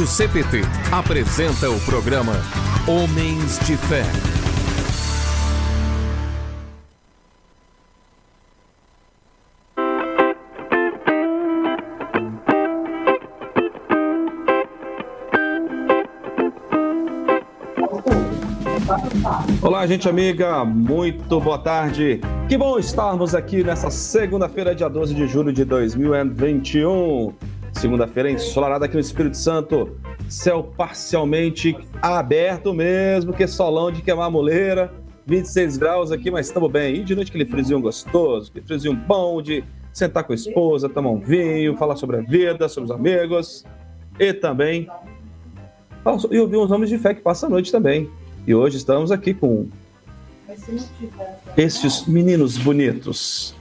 [0.00, 0.60] Rádio CPT
[0.90, 2.32] apresenta o programa
[2.88, 4.02] Homens de Fé.
[19.60, 22.22] Olá, gente amiga, muito boa tarde.
[22.48, 27.49] Que bom estarmos aqui nessa segunda-feira, dia 12 de julho de 2021.
[27.72, 29.96] Segunda-feira ensolarada aqui no Espírito Santo.
[30.28, 34.92] Céu parcialmente aberto mesmo, que solão de queimar a moleira.
[35.26, 36.96] 26 graus aqui, mas estamos bem.
[36.96, 41.10] E de noite aquele friozinho gostoso, aquele friozinho bom de sentar com a esposa, tomar
[41.10, 43.64] um vinho, falar sobre a vida, sobre os amigos.
[44.18, 44.88] E também
[46.30, 48.10] e ouvir uns homens de fé que passam a noite também.
[48.46, 49.68] E hoje estamos aqui com
[51.56, 53.54] estes meninos bonitos.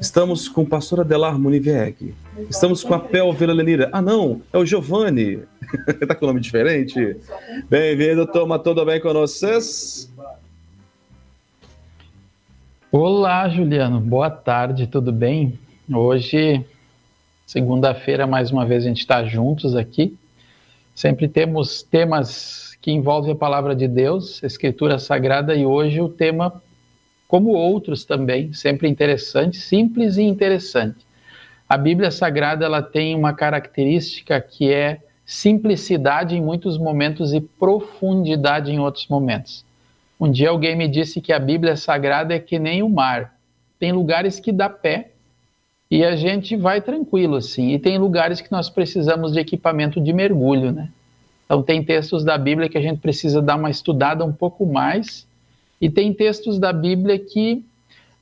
[0.00, 2.14] Estamos com o pastor Adelar Munivieg.
[2.38, 3.88] Estamos com a Pel Vila Lenira.
[3.92, 5.42] Ah, não, é o Giovanni.
[6.06, 7.16] tá com nome diferente?
[7.68, 10.12] Bem-vindo, turma, tudo bem com vocês?
[12.90, 14.00] Olá, Juliano.
[14.00, 15.58] Boa tarde, tudo bem?
[15.92, 16.64] Hoje,
[17.46, 20.16] segunda-feira, mais uma vez a gente está juntos aqui.
[20.92, 26.60] Sempre temos temas que envolvem a palavra de Deus, Escritura Sagrada, e hoje o tema
[27.28, 31.03] como outros também, sempre interessante, simples e interessante.
[31.74, 38.70] A Bíblia Sagrada ela tem uma característica que é simplicidade em muitos momentos e profundidade
[38.70, 39.66] em outros momentos.
[40.20, 43.36] Um dia alguém me disse que a Bíblia Sagrada é que nem o mar.
[43.76, 45.10] Tem lugares que dá pé
[45.90, 50.12] e a gente vai tranquilo assim, e tem lugares que nós precisamos de equipamento de
[50.12, 50.88] mergulho, né?
[51.44, 55.26] Então tem textos da Bíblia que a gente precisa dar uma estudada um pouco mais
[55.80, 57.64] e tem textos da Bíblia que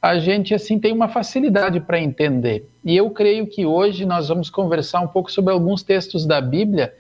[0.03, 2.69] a gente assim tem uma facilidade para entender.
[2.85, 6.93] E eu creio que hoje nós vamos conversar um pouco sobre alguns textos da Bíblia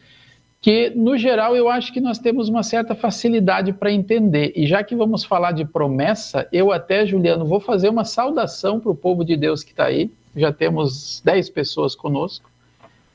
[0.60, 4.52] que, no geral, eu acho que nós temos uma certa facilidade para entender.
[4.54, 8.92] E já que vamos falar de promessa, eu até, Juliano, vou fazer uma saudação para
[8.92, 10.08] o povo de Deus que está aí.
[10.36, 12.48] Já temos 10 pessoas conosco.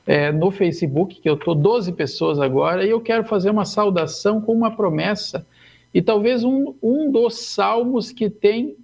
[0.06, 4.40] É, no Facebook, que eu estou 12 pessoas agora, e eu quero fazer uma saudação
[4.40, 5.46] com uma promessa
[5.92, 8.74] e talvez um, um dos salmos que tem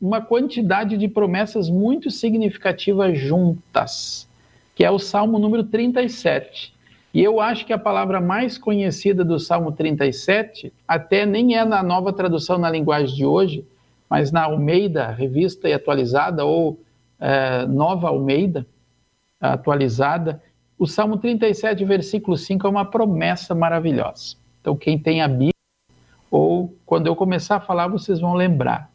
[0.00, 4.28] uma quantidade de promessas muito significativas juntas,
[4.74, 6.72] que é o Salmo número 37.
[7.12, 11.82] E eu acho que a palavra mais conhecida do Salmo 37, até nem é na
[11.82, 13.66] nova tradução na linguagem de hoje,
[14.08, 16.80] mas na Almeida, revista e atualizada, ou
[17.18, 18.66] é, Nova Almeida,
[19.40, 20.42] atualizada,
[20.78, 24.36] o Salmo 37, versículo 5, é uma promessa maravilhosa.
[24.60, 25.52] Então, quem tem a Bíblia,
[26.30, 28.89] ou quando eu começar a falar, vocês vão lembrar.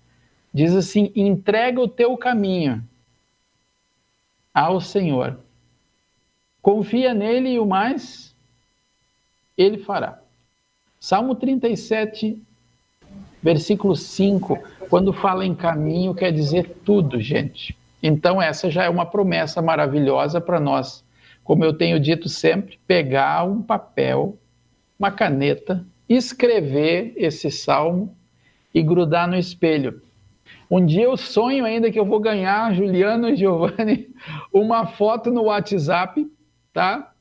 [0.55, 2.81] Diz assim: entrega o teu caminho
[4.53, 5.37] ao Senhor.
[6.61, 8.33] Confia nele e o mais
[9.57, 10.17] ele fará.
[10.97, 12.41] Salmo 37,
[13.43, 14.57] versículo 5,
[14.89, 17.75] quando fala em caminho, quer dizer tudo, gente.
[18.01, 21.03] Então, essa já é uma promessa maravilhosa para nós.
[21.43, 24.37] Como eu tenho dito sempre, pegar um papel,
[24.97, 28.15] uma caneta escrever esse salmo
[28.73, 30.01] e grudar no espelho.
[30.69, 34.09] Um dia eu sonho ainda que eu vou ganhar, Juliano e Giovanni,
[34.51, 36.29] uma foto no WhatsApp,
[36.73, 37.13] tá?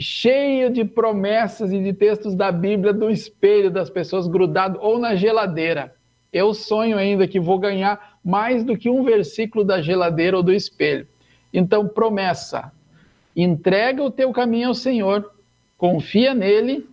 [0.00, 5.14] Cheio de promessas e de textos da Bíblia do espelho das pessoas grudado ou na
[5.14, 5.94] geladeira.
[6.32, 10.52] Eu sonho ainda que vou ganhar mais do que um versículo da geladeira ou do
[10.52, 11.06] espelho.
[11.52, 12.72] Então, promessa:
[13.36, 15.30] entrega o teu caminho ao Senhor,
[15.76, 16.88] confia nele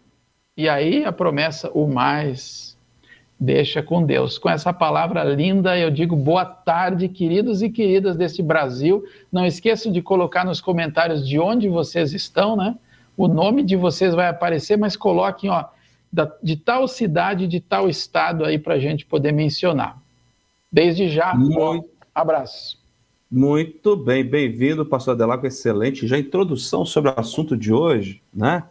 [0.57, 2.68] e aí a promessa, o mais,
[3.39, 4.37] deixa com Deus.
[4.37, 9.05] Com essa palavra linda, eu digo boa tarde, queridos e queridas desse Brasil.
[9.31, 12.75] Não esqueçam de colocar nos comentários de onde vocês estão, né?
[13.15, 15.65] O nome de vocês vai aparecer, mas coloquem, ó,
[16.41, 19.97] de tal cidade, de tal estado aí para a gente poder mencionar.
[20.71, 21.83] Desde já, um
[22.13, 22.77] abraço.
[23.31, 26.07] Muito bem, bem-vindo, pastor Adelago, excelente.
[26.07, 28.63] Já introdução sobre o assunto de hoje, né?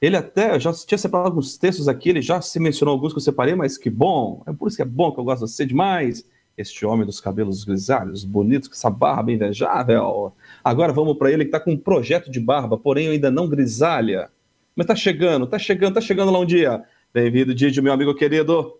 [0.00, 3.22] Ele até já tinha separado alguns textos aqui, ele já se mencionou alguns que eu
[3.22, 5.66] separei, mas que bom, é por isso que é bom que eu gosto de você
[5.66, 6.24] demais.
[6.56, 10.32] Este homem dos cabelos grisalhos, bonitos, com essa barba invejável.
[10.64, 14.30] Agora vamos para ele que está com um projeto de barba, porém ainda não grisalha.
[14.74, 16.82] Mas está chegando, está chegando, está chegando lá um dia.
[17.12, 18.74] Bem-vindo, Didi, meu amigo querido.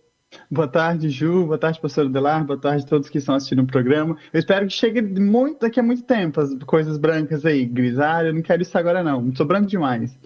[0.49, 1.45] Boa tarde, Ju.
[1.45, 2.45] Boa tarde, professor Delar.
[2.45, 4.15] Boa tarde a todos que estão assistindo o programa.
[4.31, 8.29] Eu espero que chegue muito, daqui a muito tempo as coisas brancas aí, grisalho.
[8.29, 9.33] Eu não quero isso agora, não.
[9.35, 10.17] Sou branco demais.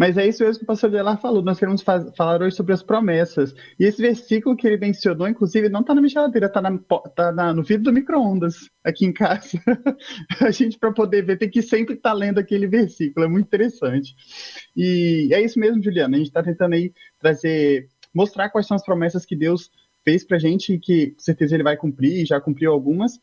[0.00, 1.42] Mas é isso mesmo que o pastor Delar falou.
[1.42, 3.54] Nós queremos falar hoje sobre as promessas.
[3.78, 6.62] E esse versículo que ele mencionou, inclusive, não está na minha geladeira, está
[7.14, 9.60] tá, tá no vidro do micro-ondas aqui em casa.
[10.40, 13.26] a gente, para poder ver, tem que sempre estar tá lendo aquele versículo.
[13.26, 14.16] É muito interessante.
[14.74, 16.16] E é isso mesmo, Juliana.
[16.16, 19.70] A gente está tentando aí trazer, mostrar quais são as promessas que Deus
[20.02, 23.20] fez para a gente e que com certeza ele vai cumprir, já cumpriu algumas.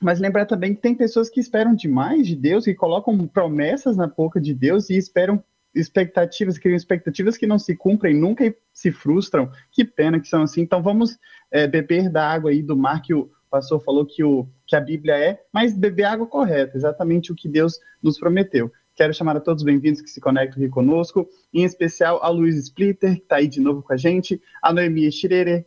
[0.00, 4.06] Mas lembrar também que tem pessoas que esperam demais de Deus, que colocam promessas na
[4.06, 5.44] boca de Deus e esperam
[5.74, 9.50] expectativas, criam expectativas que não se cumprem nunca e se frustram.
[9.70, 10.62] Que pena que são assim.
[10.62, 11.18] Então vamos
[11.50, 14.80] é, beber da água aí do mar que o pastor falou que, o, que a
[14.80, 18.70] Bíblia é, mas beber água correta, exatamente o que Deus nos prometeu.
[18.94, 23.16] Quero chamar a todos bem-vindos que se conectam aqui conosco, em especial a Luiz Splitter,
[23.16, 25.66] que está aí de novo com a gente, a Noemi Schirere,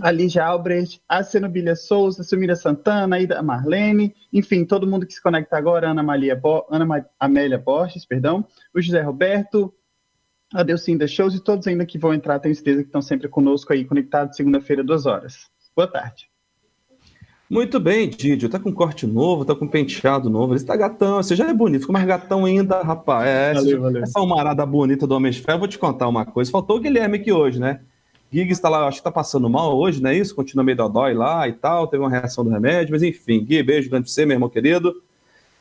[0.00, 5.14] a Lígia Albrecht, a Cenobilha Souza, a Sumira Santana, a Marlene, enfim, todo mundo que
[5.14, 9.72] se conecta agora, Ana, Maria Bo Ana Ma Amélia Borges, perdão, o José Roberto,
[10.52, 13.72] a Delcinda Shows e todos ainda que vão entrar, tenho certeza que estão sempre conosco
[13.72, 15.48] aí, conectados, segunda-feira, duas horas.
[15.76, 16.30] Boa tarde.
[17.48, 18.48] Muito bem, Didio.
[18.48, 20.54] Tá com corte novo, tá com penteado novo.
[20.54, 21.16] Ele tá gatão.
[21.16, 23.26] Você já é bonito, ficou mais gatão ainda, rapaz.
[23.28, 24.02] É, valeu, valeu.
[24.04, 26.48] Essa almarada bonita do Homem de Fé, eu vou te contar uma coisa.
[26.48, 27.80] Faltou o Guilherme aqui hoje, né?
[28.32, 30.34] Gui está lá, acho que está passando mal hoje, não é isso?
[30.34, 33.90] Continua meio dodói lá e tal, teve uma reação do remédio, mas enfim, Gui, beijo
[33.90, 35.02] grande pra você, meu irmão querido.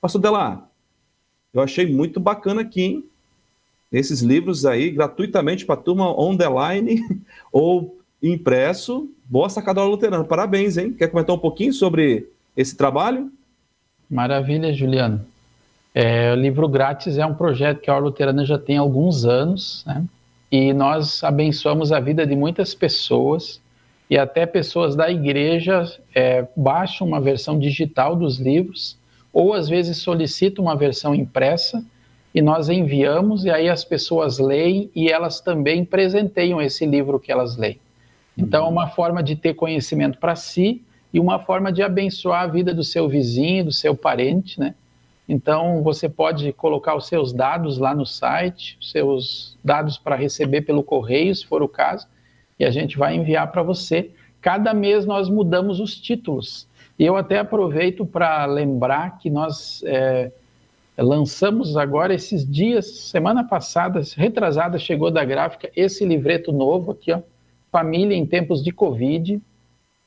[0.00, 0.68] Pastor Delar,
[1.52, 3.04] eu achei muito bacana aqui, hein?
[3.92, 7.00] Esses livros aí, gratuitamente para a turma on the line
[7.52, 9.08] ou impresso.
[9.24, 10.24] Boa sacada luterana.
[10.24, 10.92] Parabéns, hein?
[10.92, 13.30] Quer comentar um pouquinho sobre esse trabalho?
[14.10, 15.24] Maravilha, Juliano.
[15.94, 19.84] É, o livro grátis é um projeto que a Aula Luterana já tem alguns anos,
[19.86, 20.04] né?
[20.50, 23.60] E nós abençoamos a vida de muitas pessoas
[24.08, 25.84] e até pessoas da igreja
[26.14, 28.98] é, baixam uma versão digital dos livros,
[29.32, 31.84] ou às vezes solicitam uma versão impressa,
[32.34, 37.30] e nós enviamos, e aí as pessoas leem e elas também presenteiam esse livro que
[37.30, 37.78] elas leem.
[38.36, 42.46] Então, é uma forma de ter conhecimento para si e uma forma de abençoar a
[42.48, 44.74] vida do seu vizinho, do seu parente, né?
[45.28, 50.82] Então, você pode colocar os seus dados lá no site, seus dados para receber pelo
[50.82, 52.06] correio, se for o caso,
[52.58, 54.10] e a gente vai enviar para você.
[54.40, 56.68] Cada mês nós mudamos os títulos.
[56.98, 60.30] E eu até aproveito para lembrar que nós é,
[60.96, 67.20] lançamos agora esses dias, semana passada, retrasada, chegou da gráfica esse livreto novo aqui, ó,
[67.72, 69.42] Família em Tempos de Covid.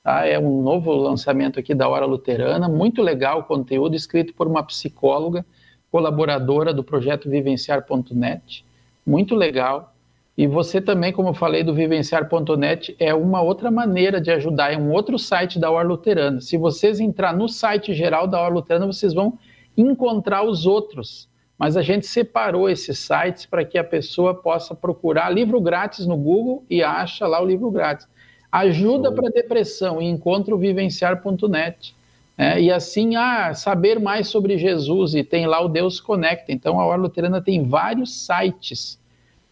[0.01, 0.25] Tá?
[0.25, 4.63] É um novo lançamento aqui da Hora Luterana, muito legal o conteúdo, escrito por uma
[4.63, 5.45] psicóloga,
[5.91, 8.63] colaboradora do projeto Vivenciar.net.
[9.05, 9.93] Muito legal.
[10.37, 14.77] E você também, como eu falei do vivenciar.net, é uma outra maneira de ajudar, é
[14.77, 16.39] um outro site da Or Luterana.
[16.41, 19.39] Se vocês entrar no site geral da Or Luterana, vocês vão
[19.75, 21.27] encontrar os outros.
[21.57, 26.15] Mas a gente separou esses sites para que a pessoa possa procurar livro grátis no
[26.15, 28.07] Google e acha lá o livro grátis.
[28.51, 31.95] Ajuda para depressão e encontra o vivenciar.net.
[32.37, 36.51] É, e assim, ah, saber mais sobre Jesus e tem lá o Deus Conecta.
[36.51, 38.99] Então a Or Luterana tem vários sites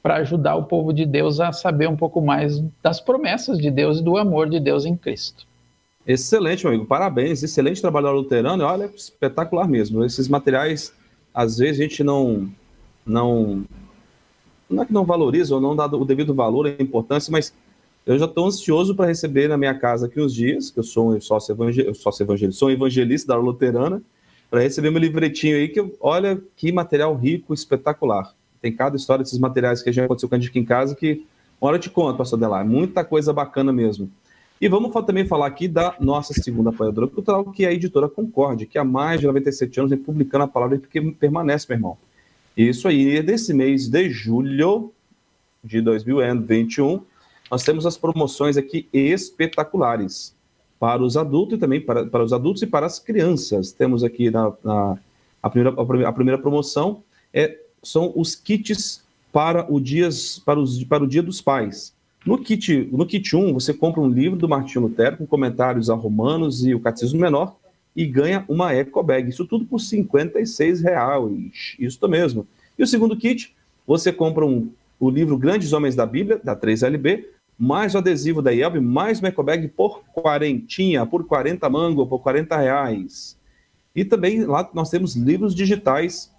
[0.06, 3.98] para ajudar o povo de Deus a saber um pouco mais das promessas de Deus
[3.98, 5.48] e do amor de Deus em Cristo.
[6.06, 6.86] Excelente, meu amigo.
[6.86, 7.42] Parabéns.
[7.42, 8.64] Excelente trabalho luterano.
[8.64, 10.06] Olha, espetacular mesmo.
[10.06, 10.94] Esses materiais,
[11.34, 12.48] às vezes, a gente não.
[13.04, 13.66] Não,
[14.70, 17.52] não é que não valoriza ou não dá o devido valor, a importância, mas
[18.06, 21.16] eu já estou ansioso para receber na minha casa aqui uns dias, que eu sou
[21.16, 21.96] um sócio, evangel...
[21.96, 24.04] sócio evangelista, sou um evangelista da luterana,
[24.52, 28.36] para receber meu livretinho aí, que olha que material rico, espetacular.
[28.66, 31.24] Tem cada história desses materiais que já aconteceu com a gente aqui em casa que,
[31.62, 34.10] uma hora eu te conto, pastor Delar, muita coisa bacana mesmo.
[34.60, 38.66] E vamos também falar aqui da nossa segunda apoiadora cultural, que é a editora Concorde,
[38.66, 41.98] que há mais de 97 anos vem publicando a palavra porque permanece, meu irmão.
[42.58, 44.92] Isso aí, nesse mês de julho
[45.64, 47.02] de 2021,
[47.52, 50.34] nós temos as promoções aqui espetaculares.
[50.80, 53.72] para os adultos e também para, para os adultos e para as crianças.
[53.72, 54.98] Temos aqui na, na
[55.44, 61.04] a, primeira, a primeira promoção é, são os kits para o, dias, para, os, para
[61.04, 61.94] o Dia dos Pais.
[62.26, 65.94] No kit, no kit 1, você compra um livro do Martinho Lutero com comentários a
[65.94, 67.56] Romanos e o Catecismo Menor
[67.96, 69.30] e ganha uma eco bag.
[69.30, 70.08] Isso tudo por R$
[70.82, 71.76] reais.
[71.80, 72.48] Isso mesmo.
[72.78, 77.26] E o segundo kit, você compra um, o livro Grandes Homens da Bíblia, da 3LB,
[77.58, 82.20] mais o adesivo da IELB, mais o eco bag por quarentinha, por 40 mango, por
[82.20, 83.38] 40 reais.
[83.96, 86.32] E também lá nós temos livros digitais,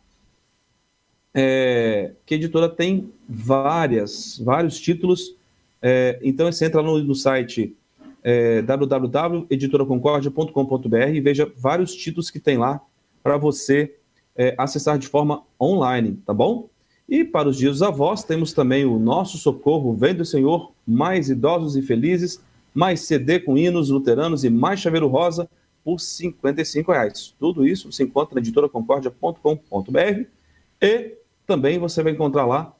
[1.39, 5.37] é, que a editora tem várias, vários títulos.
[5.83, 7.77] É, então você entra no, no site
[8.23, 12.81] é, www.editoraconcordia.com.br e veja vários títulos que tem lá
[13.23, 13.95] para você
[14.35, 16.71] é, acessar de forma online, tá bom?
[17.07, 21.29] E para os dias dos avós, temos também o Nosso Socorro, Vem do Senhor, Mais
[21.29, 25.47] Idosos e Felizes, mais CD com hinos luteranos e mais chaveiro rosa
[25.85, 27.35] por 55 reais.
[27.39, 30.25] Tudo isso você encontra na editoraconcordia.com.br
[30.81, 32.75] e também você vai encontrar lá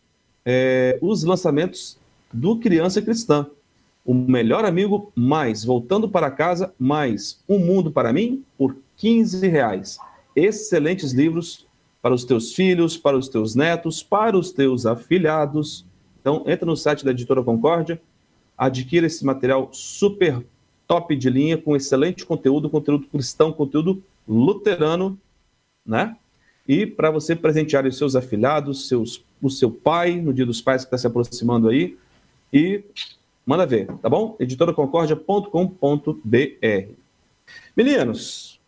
[0.45, 1.99] é, os lançamentos
[2.33, 3.47] do Criança Cristã,
[4.05, 9.99] o melhor amigo mais voltando para casa mais um mundo para mim por 15 reais.
[10.35, 11.67] Excelentes livros
[12.03, 15.85] para os teus filhos, para os teus netos, para os teus afilhados.
[16.21, 18.01] Então entra no site da Editora Concórdia,
[18.57, 20.45] adquira esse material super
[20.87, 25.19] top de linha com excelente conteúdo, conteúdo cristão, conteúdo luterano,
[25.85, 26.17] né?
[26.69, 30.83] E para você presentear os seus afilhados, seus, o seu pai no Dia dos Pais
[30.83, 31.97] que está se aproximando aí
[32.53, 32.83] e
[33.47, 34.35] Manda ver, tá bom?
[34.41, 36.91] editoraconcordia.com.br.
[37.77, 38.61] Meninos,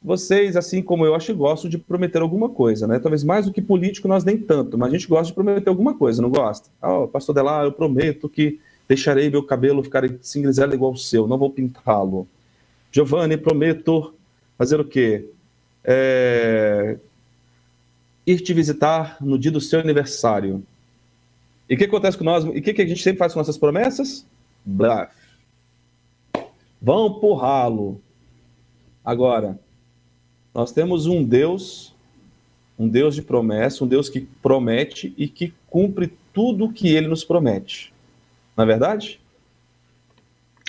[0.00, 2.98] vocês, assim como eu, acho que gostam de prometer alguma coisa, né?
[2.98, 5.92] Talvez mais do que político nós nem tanto, mas a gente gosta de prometer alguma
[5.92, 6.70] coisa, não gosta?
[6.80, 11.26] Ah, oh, pastor Delar, eu prometo que deixarei meu cabelo ficar grisalho igual o seu,
[11.26, 12.26] não vou pintá-lo.
[12.90, 14.14] Giovanni, prometo
[14.56, 15.28] fazer o quê?
[15.90, 16.98] É...
[18.26, 20.62] Ir te visitar no dia do seu aniversário.
[21.66, 22.44] E o que acontece com nós?
[22.44, 24.26] E o que, que a gente sempre faz com nossas promessas?
[24.62, 25.10] Blaf.
[26.80, 28.00] Vão pro ralo.
[29.02, 29.58] Agora,
[30.54, 31.94] nós temos um Deus,
[32.78, 37.08] um Deus de promessa, um Deus que promete e que cumpre tudo o que ele
[37.08, 37.94] nos promete.
[38.54, 39.20] Não é verdade?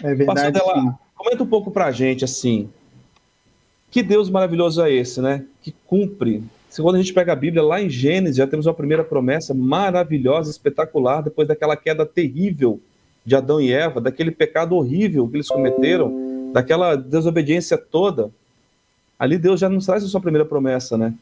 [0.01, 0.51] É verdade.
[0.51, 2.69] Dela, comenta um pouco pra gente assim.
[3.91, 5.45] Que Deus maravilhoso é esse, né?
[5.61, 6.43] Que cumpre
[6.77, 10.51] quando a gente pega a Bíblia, lá em Gênesis, já temos uma primeira promessa maravilhosa,
[10.51, 12.79] espetacular, depois daquela queda terrível
[13.25, 18.29] de Adão e Eva, daquele pecado horrível que eles cometeram, daquela desobediência toda.
[19.17, 21.13] Ali Deus já nos traz a sua primeira promessa, né?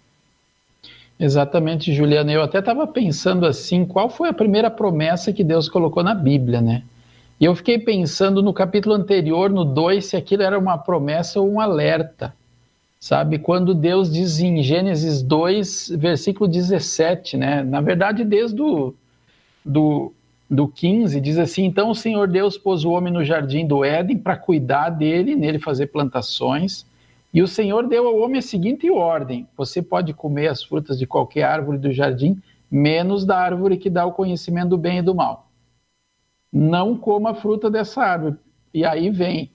[1.19, 2.31] Exatamente, Juliana.
[2.31, 6.61] Eu até estava pensando assim, qual foi a primeira promessa que Deus colocou na Bíblia,
[6.61, 6.83] né?
[7.39, 11.51] E eu fiquei pensando no capítulo anterior, no 2, se aquilo era uma promessa ou
[11.51, 12.33] um alerta.
[12.99, 17.63] Sabe, quando Deus diz em Gênesis 2, versículo 17, né?
[17.63, 18.95] Na verdade, desde o
[19.63, 20.11] do,
[20.49, 24.17] do 15, diz assim: Então o Senhor Deus pôs o homem no jardim do Éden
[24.17, 26.85] para cuidar dele, nele fazer plantações.
[27.31, 31.05] E o Senhor deu ao homem a seguinte ordem: Você pode comer as frutas de
[31.05, 35.13] qualquer árvore do jardim, menos da árvore que dá o conhecimento do bem e do
[35.13, 35.51] mal.
[36.51, 38.37] Não coma a fruta dessa árvore.
[38.73, 39.51] E aí vem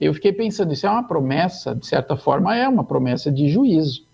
[0.00, 4.04] eu fiquei pensando, isso é uma promessa, de certa forma, é uma promessa de juízo,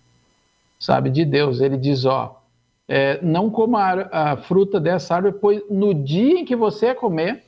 [0.78, 1.60] sabe, de Deus.
[1.60, 2.40] Ele diz, ó,
[2.86, 7.42] é, não coma a, a, fruta dessa árvore, pois no dia em que você comer,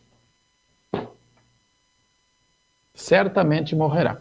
[2.93, 4.19] certamente morrerá,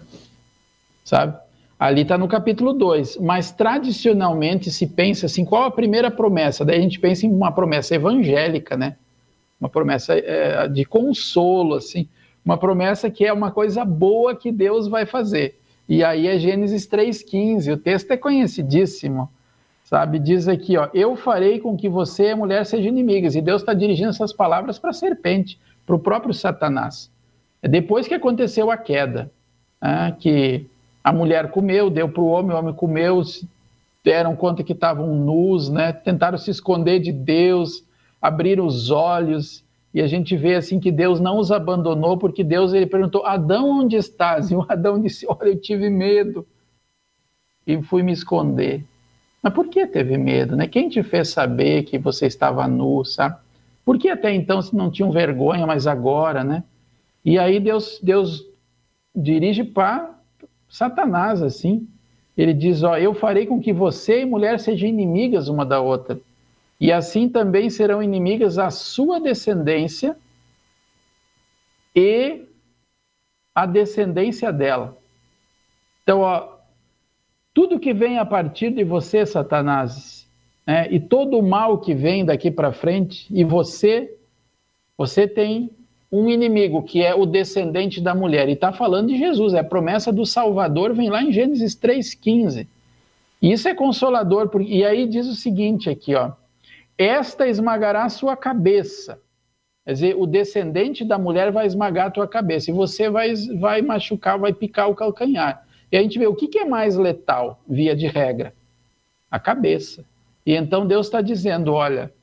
[1.04, 1.42] sabe?
[1.80, 6.64] Ali está no capítulo 2, mas tradicionalmente se pensa assim, qual a primeira promessa?
[6.64, 8.96] Daí a gente pensa em uma promessa evangélica, né?
[9.60, 12.08] Uma promessa é, de consolo, assim
[12.46, 15.60] uma promessa que é uma coisa boa que Deus vai fazer.
[15.88, 19.30] E aí é Gênesis 3,15, o texto é conhecidíssimo,
[19.84, 20.20] sabe?
[20.20, 23.36] Diz aqui, ó, eu farei com que você e a mulher sejam inimigas.
[23.36, 27.12] E Deus está dirigindo essas palavras para a serpente, para o próprio Satanás.
[27.62, 29.32] É depois que aconteceu a queda,
[29.82, 30.66] né, que
[31.04, 33.22] a mulher comeu, deu para o homem, o homem comeu,
[34.04, 35.92] deram conta que estavam nus, né?
[35.92, 37.84] tentaram se esconder de Deus,
[38.22, 42.74] abriram os olhos, e a gente vê assim que Deus não os abandonou, porque Deus
[42.74, 44.50] ele perguntou: Adão, onde estás?
[44.50, 46.48] E o Adão disse: Olha, eu tive medo
[47.68, 48.84] e fui me esconder.
[49.42, 50.56] Mas por que teve medo?
[50.56, 50.68] Né?
[50.68, 53.38] Quem te fez saber que você estava nu, sabe?
[53.86, 56.64] Por que até então se não tinham vergonha, mas agora, né?
[57.24, 58.44] E aí Deus, Deus
[59.16, 60.18] dirige para
[60.68, 61.88] Satanás, assim.
[62.36, 66.20] Ele diz: Ó, eu farei com que você e mulher sejam inimigas uma da outra
[66.84, 70.18] e assim também serão inimigas a sua descendência
[71.96, 72.42] e
[73.56, 74.98] a descendência dela.
[76.04, 76.58] Então, ó,
[77.54, 80.30] tudo que vem a partir de você, Satanás,
[80.68, 84.18] né, e todo o mal que vem daqui para frente, e você,
[84.98, 85.72] você tem
[86.12, 88.50] um inimigo que é o descendente da mulher.
[88.50, 92.68] E está falando de Jesus, é a promessa do Salvador, vem lá em Gênesis 3,15.
[93.42, 96.43] E isso é consolador, porque, e aí diz o seguinte aqui, ó.
[96.98, 99.20] Esta esmagará a sua cabeça.
[99.86, 103.82] Quer dizer, o descendente da mulher vai esmagar a tua cabeça e você vai, vai
[103.82, 105.66] machucar, vai picar o calcanhar.
[105.92, 108.54] E a gente vê o que, que é mais letal, via de regra?
[109.30, 110.06] A cabeça.
[110.46, 112.14] E então Deus está dizendo: olha,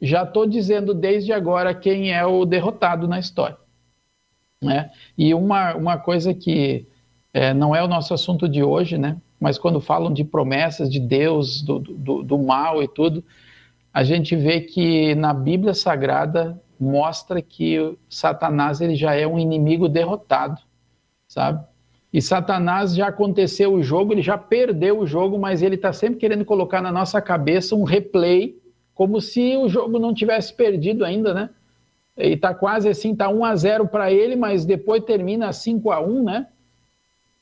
[0.00, 3.56] já estou dizendo desde agora quem é o derrotado na história.
[4.62, 4.90] Né?
[5.16, 6.86] E uma, uma coisa que
[7.32, 9.16] é, não é o nosso assunto de hoje, né?
[9.38, 13.22] mas quando falam de promessas de Deus, do, do, do mal e tudo,
[13.94, 19.88] a gente vê que na Bíblia Sagrada mostra que Satanás ele já é um inimigo
[19.88, 20.60] derrotado,
[21.28, 21.64] sabe?
[22.12, 26.18] E Satanás já aconteceu o jogo, ele já perdeu o jogo, mas ele está sempre
[26.18, 28.60] querendo colocar na nossa cabeça um replay,
[28.96, 31.50] como se o jogo não tivesse perdido ainda, né?
[32.16, 36.00] E está quase assim, está 1 a 0 para ele, mas depois termina 5 a
[36.00, 36.46] 1, né?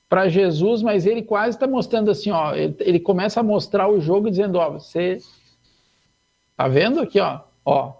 [0.07, 4.01] Para Jesus, mas ele quase está mostrando assim, ó, ele, ele, começa a mostrar o
[4.01, 5.19] jogo dizendo, ó, você
[6.63, 7.93] tá vendo aqui, ó, ó,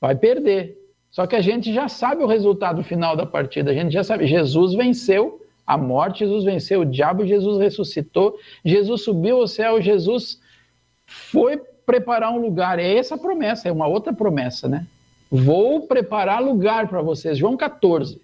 [0.00, 0.78] vai perder.
[1.10, 4.26] Só que a gente já sabe o resultado final da partida, a gente já sabe.
[4.26, 10.40] Jesus venceu a morte, Jesus venceu o diabo, Jesus ressuscitou, Jesus subiu ao céu, Jesus
[11.04, 12.78] foi preparar um lugar.
[12.78, 14.86] É essa promessa, é uma outra promessa, né?
[15.30, 17.36] Vou preparar lugar para vocês.
[17.36, 18.18] João 14.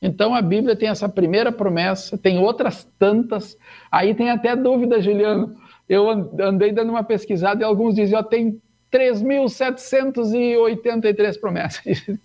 [0.00, 3.58] Então a Bíblia tem essa primeira promessa, tem outras tantas.
[3.90, 5.56] Aí tem até dúvida, Juliano.
[5.88, 6.10] Eu
[6.40, 8.60] andei dando uma pesquisada e alguns dizem, ó, tem
[8.92, 12.06] 3.783 promessas.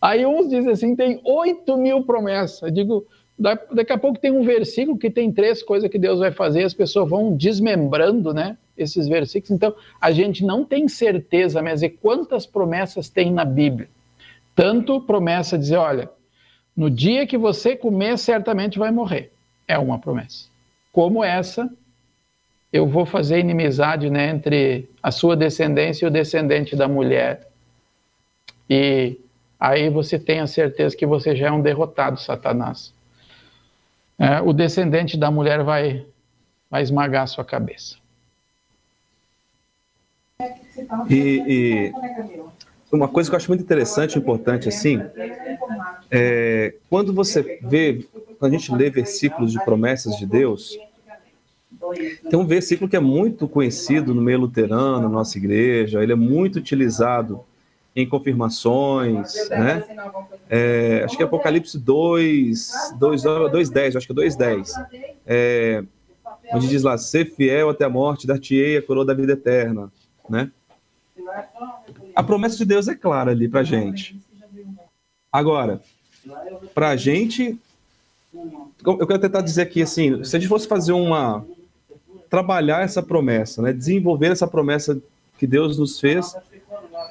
[0.00, 2.62] Aí uns dizem assim, tem 8 mil promessas.
[2.62, 3.04] Eu digo,
[3.38, 6.74] daqui a pouco tem um versículo que tem três coisas que Deus vai fazer, as
[6.74, 8.58] pessoas vão desmembrando, né?
[8.76, 9.50] Esses versículos.
[9.50, 13.88] Então, a gente não tem certeza, mas é quantas promessas tem na Bíblia.
[14.54, 16.10] Tanto promessa dizer, olha,
[16.76, 19.32] no dia que você comer, certamente vai morrer.
[19.66, 20.48] É uma promessa.
[20.92, 21.70] Como essa
[22.72, 27.46] eu vou fazer inimizade né, entre a sua descendência e o descendente da mulher.
[28.68, 29.20] E
[29.60, 32.94] aí você tem a certeza que você já é um derrotado, Satanás.
[34.18, 36.06] É, o descendente da mulher vai,
[36.70, 37.96] vai esmagar a sua cabeça.
[41.10, 41.12] E,
[41.46, 41.92] e,
[42.90, 45.00] uma coisa que eu acho muito interessante, importante assim,
[46.10, 48.06] é quando você vê,
[48.38, 50.78] quando a gente lê versículos de promessas de Deus,
[52.28, 56.16] tem um versículo que é muito conhecido no meio luterano, na nossa igreja, ele é
[56.16, 57.44] muito utilizado
[57.94, 59.84] em confirmações, né?
[60.48, 64.72] É, acho que é Apocalipse 2, 2, 2 10, acho que é 2, 10.
[65.26, 65.84] É,
[66.54, 69.92] onde diz lá, ser fiel até a morte, dar-te-ei a coroa da vida eterna,
[70.28, 70.50] né?
[72.14, 74.18] A promessa de Deus é clara ali pra gente.
[75.30, 75.80] Agora,
[76.74, 77.58] pra gente,
[78.84, 81.44] eu quero tentar dizer aqui assim, se a gente fosse fazer uma,
[82.32, 83.74] trabalhar essa promessa, né?
[83.74, 84.98] desenvolver essa promessa
[85.36, 86.34] que Deus nos fez,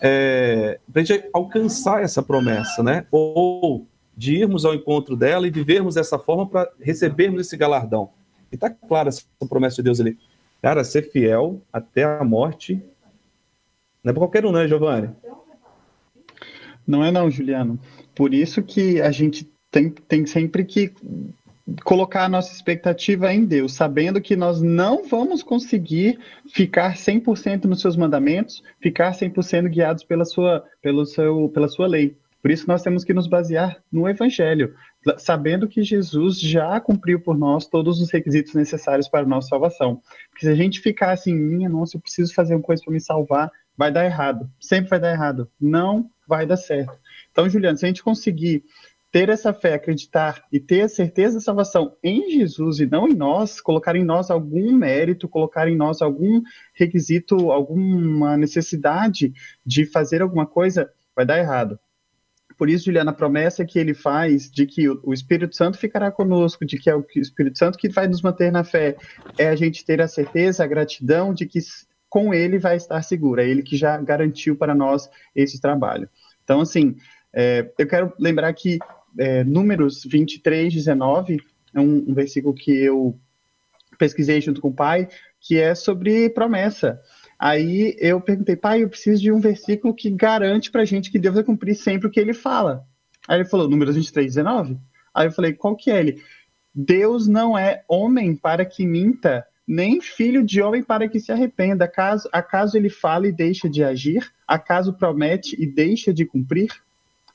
[0.02, 3.06] é, para a gente alcançar essa promessa, né?
[3.12, 3.86] ou
[4.18, 8.10] de irmos ao encontro dela e vivermos dessa forma para recebermos esse galardão.
[8.52, 10.18] E está clara essa promessa de Deus ali.
[10.60, 12.82] Cara, ser fiel até a morte.
[14.04, 15.12] Não é para qualquer um, né, Giovanni?
[16.86, 17.80] Não é não, Juliano.
[18.16, 20.92] Por isso que a gente tem, tem sempre que
[21.84, 26.20] colocar a nossa expectativa em Deus, sabendo que nós não vamos conseguir
[26.54, 32.18] ficar 100% nos seus mandamentos, ficar 100% guiados pela sua, pelo seu, pela sua lei.
[32.42, 34.74] Por isso nós temos que nos basear no evangelho,
[35.18, 40.02] sabendo que Jesus já cumpriu por nós todos os requisitos necessários para a nossa salvação.
[40.32, 43.00] Porque se a gente ficar assim, minha nossa, eu preciso fazer uma coisa para me
[43.00, 44.50] salvar, vai dar errado.
[44.60, 45.48] Sempre vai dar errado.
[45.60, 46.98] Não vai dar certo.
[47.32, 48.64] Então, Juliano, se a gente conseguir
[49.12, 53.14] ter essa fé, acreditar e ter a certeza da salvação em Jesus e não em
[53.14, 56.42] nós, colocar em nós algum mérito, colocar em nós algum
[56.74, 59.34] requisito, alguma necessidade
[59.66, 61.78] de fazer alguma coisa, vai dar errado.
[62.58, 66.66] Por isso, Juliana, a promessa que ele faz de que o Espírito Santo ficará conosco,
[66.66, 68.96] de que é o Espírito Santo que vai nos manter na fé,
[69.38, 71.60] é a gente ter a certeza, a gratidão de que
[72.08, 76.08] com ele vai estar seguro, é ele que já garantiu para nós esse trabalho.
[76.44, 76.98] Então, assim,
[77.34, 78.78] é, eu quero lembrar que
[79.18, 81.38] é, Números 23, 19,
[81.74, 83.18] é um, um versículo que eu
[83.98, 85.08] pesquisei junto com o pai,
[85.40, 87.00] que é sobre promessa.
[87.38, 91.36] Aí eu perguntei, pai, eu preciso de um versículo que garante pra gente que Deus
[91.36, 92.84] vai cumprir sempre o que ele fala.
[93.28, 94.78] Aí ele falou, números 23, 19?
[95.14, 96.22] Aí eu falei, qual que é ele?
[96.74, 101.86] Deus não é homem para que minta, nem filho de homem para que se arrependa.
[101.86, 104.32] Acaso, acaso ele fala e deixa de agir?
[104.48, 106.70] Acaso promete e deixa de cumprir?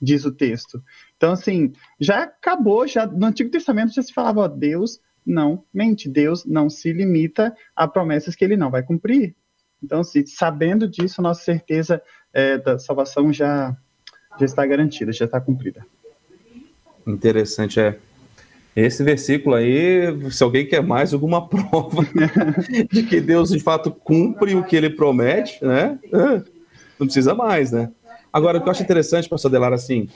[0.00, 0.82] Diz o texto.
[1.16, 6.08] Então, assim, já acabou, já no Antigo Testamento já se falava, ó, Deus não mente,
[6.08, 9.34] Deus não se limita a promessas que ele não vai cumprir.
[9.82, 12.00] Então, assim, sabendo disso, nossa certeza
[12.32, 13.76] é, da salvação já,
[14.38, 15.84] já está garantida, já está cumprida.
[17.06, 17.98] Interessante, é.
[18.74, 22.04] Esse versículo aí, se alguém quer mais alguma prova
[22.92, 25.98] de que Deus de fato cumpre o que ele promete, né?
[26.98, 27.90] Não precisa mais, né?
[28.36, 30.10] Agora, o que eu acho interessante, pastor Delar, assim,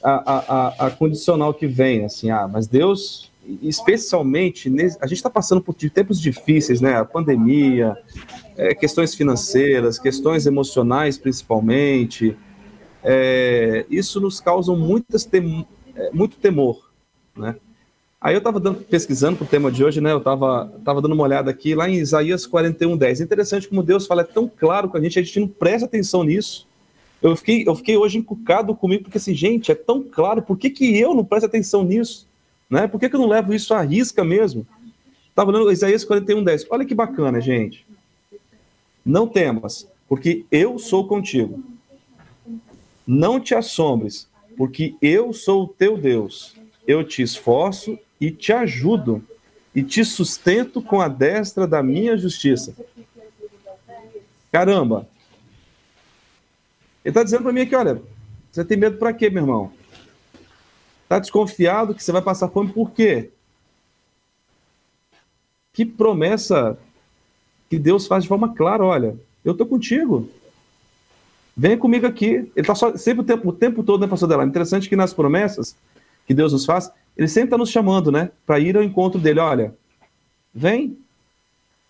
[0.00, 5.60] a, a, a condicional que vem, assim, ah, mas Deus, especialmente, a gente está passando
[5.60, 6.94] por tempos difíceis, né?
[6.94, 7.98] A pandemia,
[8.56, 12.36] é, questões financeiras, questões emocionais, principalmente,
[13.02, 16.92] é, isso nos causa muitas tem, é, muito temor,
[17.36, 17.56] né?
[18.20, 20.12] Aí eu estava pesquisando para o tema de hoje, né?
[20.12, 23.20] Eu estava tava dando uma olhada aqui lá em Isaías 41, 10.
[23.20, 26.22] Interessante como Deus fala, é tão claro com a gente, a gente não presta atenção
[26.22, 26.72] nisso.
[27.24, 30.68] Eu fiquei, eu fiquei hoje encucado comigo, porque assim, gente, é tão claro, por que,
[30.68, 32.28] que eu não presto atenção nisso?
[32.68, 32.86] Né?
[32.86, 34.66] Por que, que eu não levo isso à risca mesmo?
[35.30, 36.66] Estava lendo Isaías 41, 10.
[36.68, 37.86] Olha que bacana, gente.
[39.02, 41.64] Não temas, porque eu sou contigo.
[43.06, 46.54] Não te assombres, porque eu sou o teu Deus.
[46.86, 49.24] Eu te esforço e te ajudo
[49.74, 52.76] e te sustento com a destra da minha justiça.
[54.52, 55.08] Caramba!
[57.04, 58.00] Ele está dizendo para mim aqui, olha,
[58.50, 59.72] você tem medo para quê, meu irmão?
[61.02, 63.30] Está desconfiado que você vai passar fome por quê?
[65.72, 66.78] Que promessa
[67.68, 70.30] que Deus faz de forma clara, olha, eu estou contigo.
[71.56, 72.26] Vem comigo aqui.
[72.26, 74.48] Ele está sempre o tempo, o tempo todo, né, pastor Delano?
[74.48, 75.76] Interessante que nas promessas
[76.26, 78.30] que Deus nos faz, ele sempre está nos chamando, né?
[78.46, 79.40] Para ir ao encontro dele.
[79.40, 79.74] Olha,
[80.52, 80.98] vem,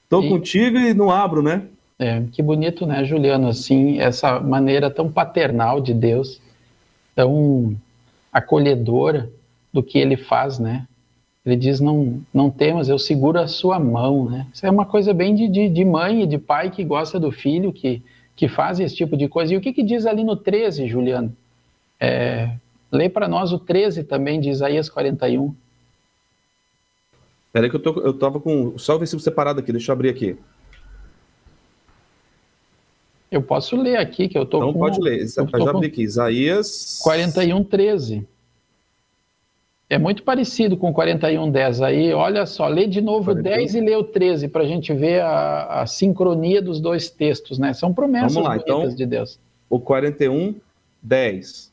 [0.03, 1.69] estou contigo e não abro, né?
[1.99, 3.49] É, que bonito, né, Juliano?
[3.49, 6.41] Assim, essa maneira tão paternal de Deus,
[7.15, 7.77] tão
[8.33, 9.31] acolhedora
[9.73, 10.87] do que ele faz, né?
[11.47, 14.47] Ele diz: Não, não temas, eu seguro a sua mão, né?
[14.53, 17.31] Isso é uma coisa bem de, de, de mãe e de pai que gosta do
[17.31, 18.03] filho, que,
[18.35, 19.55] que faz esse tipo de coisa.
[19.55, 21.35] E o que, que diz ali no 13, Juliano?
[22.01, 22.51] É,
[22.95, 25.53] Lê para nós o 13 também de Isaías 41.
[27.53, 30.11] Peraí que eu, tô, eu tava com só o versículo separado aqui, deixa eu abrir
[30.11, 30.37] aqui.
[33.37, 37.01] Eu posso ler aqui, que eu Então com, pode ler, já abri aqui, Isaías...
[37.03, 38.27] 41, 13.
[39.89, 41.83] É muito parecido com 41, 10.
[41.83, 43.43] Aí, olha só, lê de novo 41.
[43.43, 47.59] 10 e lê o 13, para a gente ver a, a, sincronia dos dois textos,
[47.59, 47.73] né?
[47.75, 49.39] São promessas Vamos lá, então, de Deus.
[49.69, 50.55] O 41,
[51.03, 51.73] 10.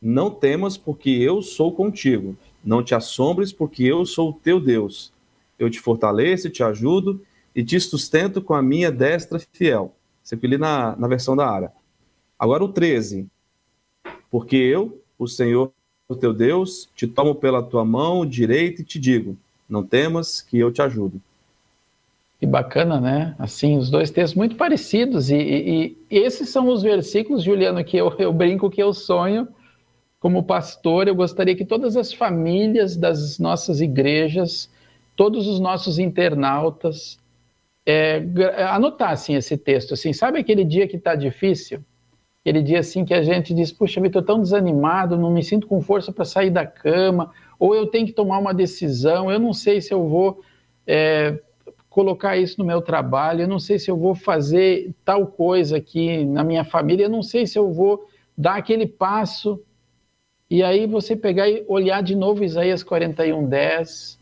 [0.00, 2.36] Não temas, porque eu sou contigo.
[2.64, 5.12] Não te assombres, porque eu sou o teu Deus.
[5.58, 7.20] Eu te fortaleço, te ajudo
[7.54, 9.92] e te sustento com a minha destra fiel.
[10.28, 11.72] Você li na, na versão da Ara.
[12.38, 13.26] Agora o 13.
[14.30, 15.72] Porque eu, o Senhor,
[16.06, 20.58] o teu Deus, te tomo pela tua mão direita e te digo: não temas, que
[20.58, 21.18] eu te ajudo.
[22.38, 23.34] Que bacana, né?
[23.38, 25.30] Assim, os dois textos muito parecidos.
[25.30, 29.48] E, e, e esses são os versículos, Juliano, que eu, eu brinco que eu sonho
[30.20, 34.68] como pastor, eu gostaria que todas as famílias das nossas igrejas,
[35.16, 37.18] todos os nossos internautas,
[37.90, 38.22] é,
[38.68, 39.94] anotassem esse texto.
[39.94, 41.82] Assim, sabe aquele dia que está difícil?
[42.42, 45.80] Aquele dia assim que a gente diz, puxa, estou tão desanimado, não me sinto com
[45.80, 49.80] força para sair da cama, ou eu tenho que tomar uma decisão, eu não sei
[49.80, 50.42] se eu vou
[50.86, 51.40] é,
[51.88, 56.26] colocar isso no meu trabalho, eu não sei se eu vou fazer tal coisa aqui
[56.26, 59.62] na minha família, eu não sei se eu vou dar aquele passo
[60.50, 64.17] e aí você pegar e olhar de novo Isaías 41, 10,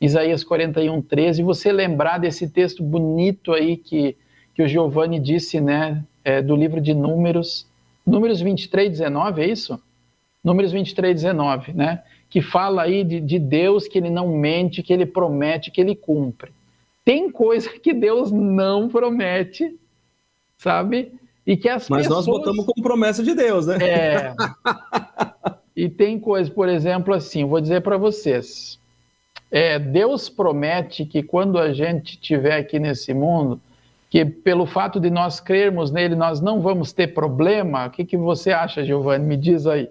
[0.00, 4.16] Isaías 41, 13, e você lembrar desse texto bonito aí que,
[4.54, 7.66] que o Giovanni disse, né, é, do livro de Números,
[8.06, 9.80] Números 23, 19, é isso?
[10.42, 12.02] Números 23, 19, né?
[12.30, 15.94] Que fala aí de, de Deus que ele não mente, que ele promete, que ele
[15.94, 16.50] cumpre.
[17.04, 19.78] Tem coisa que Deus não promete,
[20.56, 21.12] sabe?
[21.46, 22.26] E que as Mas pessoas...
[22.26, 23.76] nós botamos como promessa de Deus, né?
[23.82, 24.34] É.
[25.76, 28.78] E tem coisas, por exemplo, assim, vou dizer para vocês.
[29.50, 33.60] É, Deus promete que quando a gente estiver aqui nesse mundo,
[34.08, 37.86] que pelo fato de nós crermos nele, nós não vamos ter problema.
[37.86, 39.24] O que, que você acha, Giovanni?
[39.24, 39.88] Me diz aí.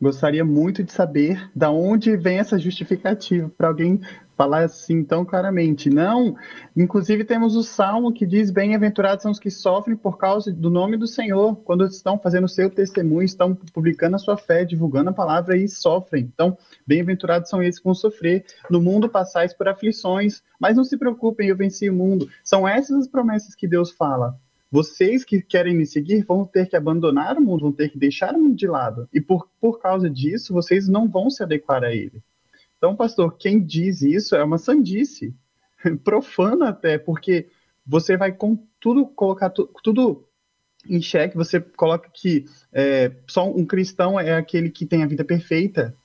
[0.00, 4.00] Gostaria muito de saber da onde vem essa justificativa para alguém
[4.36, 5.88] falar assim tão claramente.
[5.88, 6.36] Não,
[6.76, 10.96] inclusive temos o Salmo que diz: Bem-aventurados são os que sofrem por causa do nome
[10.96, 15.14] do Senhor, quando estão fazendo o seu testemunho, estão publicando a sua fé, divulgando a
[15.14, 16.30] palavra e sofrem.
[16.32, 18.44] Então, bem-aventurados são esses que vão sofrer.
[18.70, 22.28] No mundo passais por aflições, mas não se preocupem, eu venci o mundo.
[22.42, 24.38] São essas as promessas que Deus fala.
[24.70, 28.34] Vocês que querem me seguir vão ter que abandonar o mundo, vão ter que deixar
[28.34, 29.08] o mundo de lado.
[29.12, 32.20] E por, por causa disso, vocês não vão se adequar a ele.
[32.84, 35.34] Então, pastor, quem diz isso é uma sandice,
[36.04, 37.48] profana até, porque
[37.86, 40.28] você vai com tudo colocar tu, tudo
[40.86, 45.24] em xeque, você coloca que é, só um cristão é aquele que tem a vida
[45.24, 45.96] perfeita,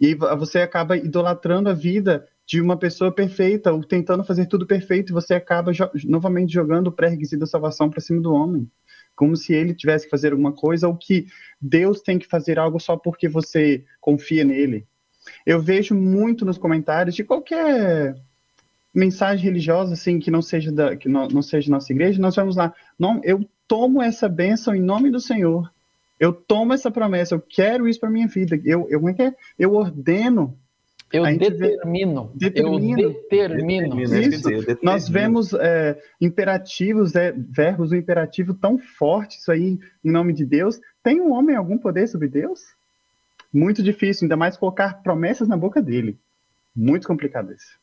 [0.00, 5.10] e você acaba idolatrando a vida de uma pessoa perfeita, ou tentando fazer tudo perfeito,
[5.10, 8.68] e você acaba jo novamente jogando o pré-requisito da salvação para cima do homem.
[9.14, 11.28] Como se ele tivesse que fazer alguma coisa, ou que
[11.60, 14.84] Deus tem que fazer algo só porque você confia nele.
[15.44, 18.16] Eu vejo muito nos comentários de qualquer
[18.94, 22.54] mensagem religiosa assim que não seja da que não, não seja nossa igreja, nós vamos
[22.54, 25.72] lá, não, eu tomo essa bênção em nome do Senhor.
[26.20, 28.58] Eu tomo essa promessa, eu quero isso para minha vida.
[28.64, 29.34] Eu eu é é?
[29.58, 30.56] eu ordeno
[31.14, 34.02] eu determino, determino, eu determino.
[34.02, 34.42] Isso.
[34.42, 34.78] Determino.
[34.82, 40.44] Nós vemos é, imperativos, é, verbos, um imperativo tão forte, isso aí, em nome de
[40.44, 40.80] Deus.
[41.04, 42.60] Tem um homem algum poder sobre Deus?
[43.54, 46.18] Muito difícil, ainda mais colocar promessas na boca dele.
[46.74, 47.78] Muito complicado isso.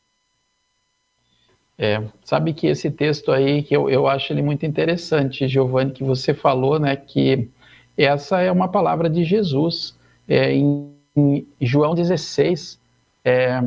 [1.78, 6.04] É, sabe que esse texto aí, que eu, eu acho ele muito interessante, Giovanni, que
[6.04, 7.50] você falou, né, que
[7.98, 9.98] essa é uma palavra de Jesus.
[10.28, 12.80] É, em, em João 16,
[13.26, 13.62] é,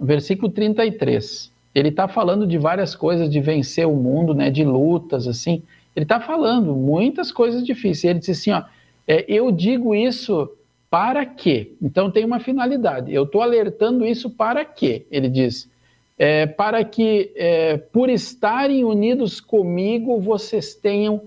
[0.00, 5.28] versículo 33, ele está falando de várias coisas, de vencer o mundo, né, de lutas,
[5.28, 5.62] assim.
[5.94, 8.04] Ele está falando muitas coisas difíceis.
[8.04, 8.64] Ele disse assim, ó,
[9.06, 10.50] é, eu digo isso
[10.94, 11.72] para quê?
[11.82, 13.12] Então tem uma finalidade.
[13.12, 15.04] Eu estou alertando isso para quê?
[15.10, 15.68] Ele diz:
[16.16, 21.22] é, para que, é, por estarem unidos comigo, vocês tenham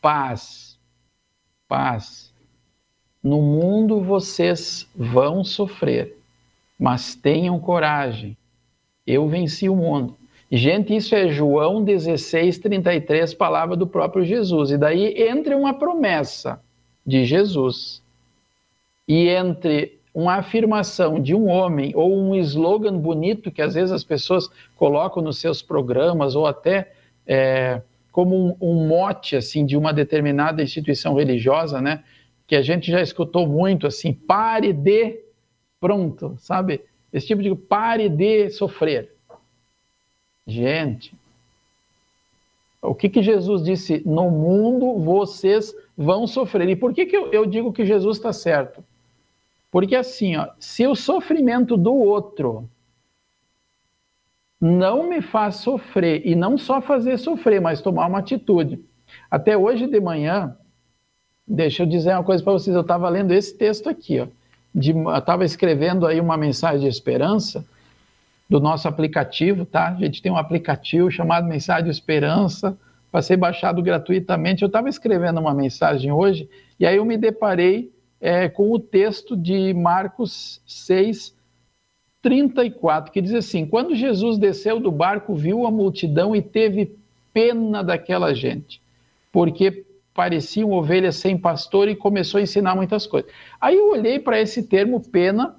[0.00, 0.78] paz.
[1.68, 2.32] Paz.
[3.22, 6.16] No mundo vocês vão sofrer,
[6.78, 8.34] mas tenham coragem.
[9.06, 10.16] Eu venci o mundo.
[10.50, 14.70] Gente, isso é João 16, 33, palavra do próprio Jesus.
[14.70, 16.58] E daí entra uma promessa
[17.06, 18.02] de Jesus
[19.10, 24.04] e entre uma afirmação de um homem ou um slogan bonito que às vezes as
[24.04, 26.92] pessoas colocam nos seus programas ou até
[27.26, 32.04] é, como um, um, mote assim de uma determinada instituição religiosa, né?
[32.46, 35.18] Que a gente já escutou muito assim, pare de
[35.80, 36.80] pronto, sabe?
[37.12, 39.12] Esse tipo de pare de sofrer.
[40.46, 41.12] Gente,
[42.80, 44.04] o que, que Jesus disse?
[44.06, 46.68] No mundo vocês vão sofrer.
[46.68, 48.84] E por que, que eu, eu digo que Jesus está certo?
[49.70, 52.68] Porque assim, ó, se o sofrimento do outro
[54.60, 58.84] não me faz sofrer, e não só fazer sofrer, mas tomar uma atitude.
[59.30, 60.56] Até hoje de manhã,
[61.46, 64.26] deixa eu dizer uma coisa para vocês, eu estava lendo esse texto aqui, ó,
[64.74, 67.64] de, eu estava escrevendo aí uma mensagem de esperança
[68.48, 69.88] do nosso aplicativo, tá?
[69.88, 72.76] A gente tem um aplicativo chamado Mensagem de Esperança,
[73.10, 74.62] para ser baixado gratuitamente.
[74.62, 79.36] Eu estava escrevendo uma mensagem hoje e aí eu me deparei é, com o texto
[79.36, 81.34] de Marcos 6,
[82.22, 86.96] 34, que diz assim: Quando Jesus desceu do barco, viu a multidão e teve
[87.32, 88.80] pena daquela gente,
[89.32, 93.30] porque pareciam ovelhas sem pastor e começou a ensinar muitas coisas.
[93.60, 95.56] Aí eu olhei para esse termo pena,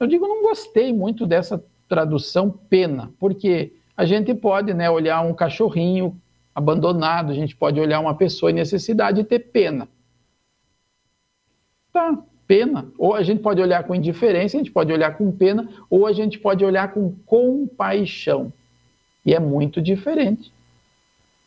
[0.00, 5.34] eu digo, não gostei muito dessa tradução pena, porque a gente pode né, olhar um
[5.34, 6.16] cachorrinho
[6.54, 9.88] abandonado, a gente pode olhar uma pessoa em necessidade e ter pena.
[11.92, 12.86] Tá, pena.
[12.98, 16.12] Ou a gente pode olhar com indiferença, a gente pode olhar com pena, ou a
[16.12, 18.52] gente pode olhar com compaixão.
[19.24, 20.52] E é muito diferente.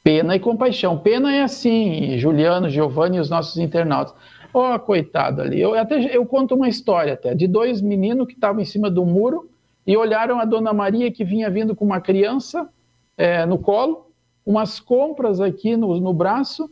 [0.04, 0.98] Pena e compaixão.
[1.00, 4.14] Pena é assim, Juliano, Giovanni e os nossos internautas.
[4.54, 5.60] Ó, oh, coitado ali.
[5.60, 9.04] Eu, até, eu conto uma história até, de dois meninos que estavam em cima do
[9.04, 9.50] muro
[9.86, 12.70] e olharam a dona Maria que vinha vindo com uma criança
[13.18, 14.10] é, no colo,
[14.46, 16.70] umas compras aqui no, no braço,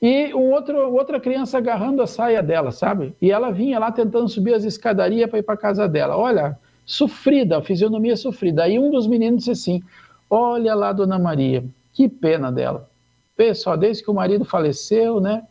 [0.00, 3.14] e um outro, outra criança agarrando a saia dela, sabe?
[3.20, 6.16] E ela vinha lá tentando subir as escadarias para ir para casa dela.
[6.16, 8.64] Olha, sofrida, a fisionomia sofrida.
[8.64, 9.82] Aí um dos meninos disse assim:
[10.28, 12.88] Olha lá, dona Maria, que pena dela.
[13.36, 15.44] Pessoal, desde que o marido faleceu, né?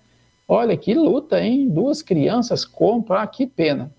[0.47, 1.67] Olha que luta, hein?
[1.67, 3.91] Duas crianças compram, ah, que pena.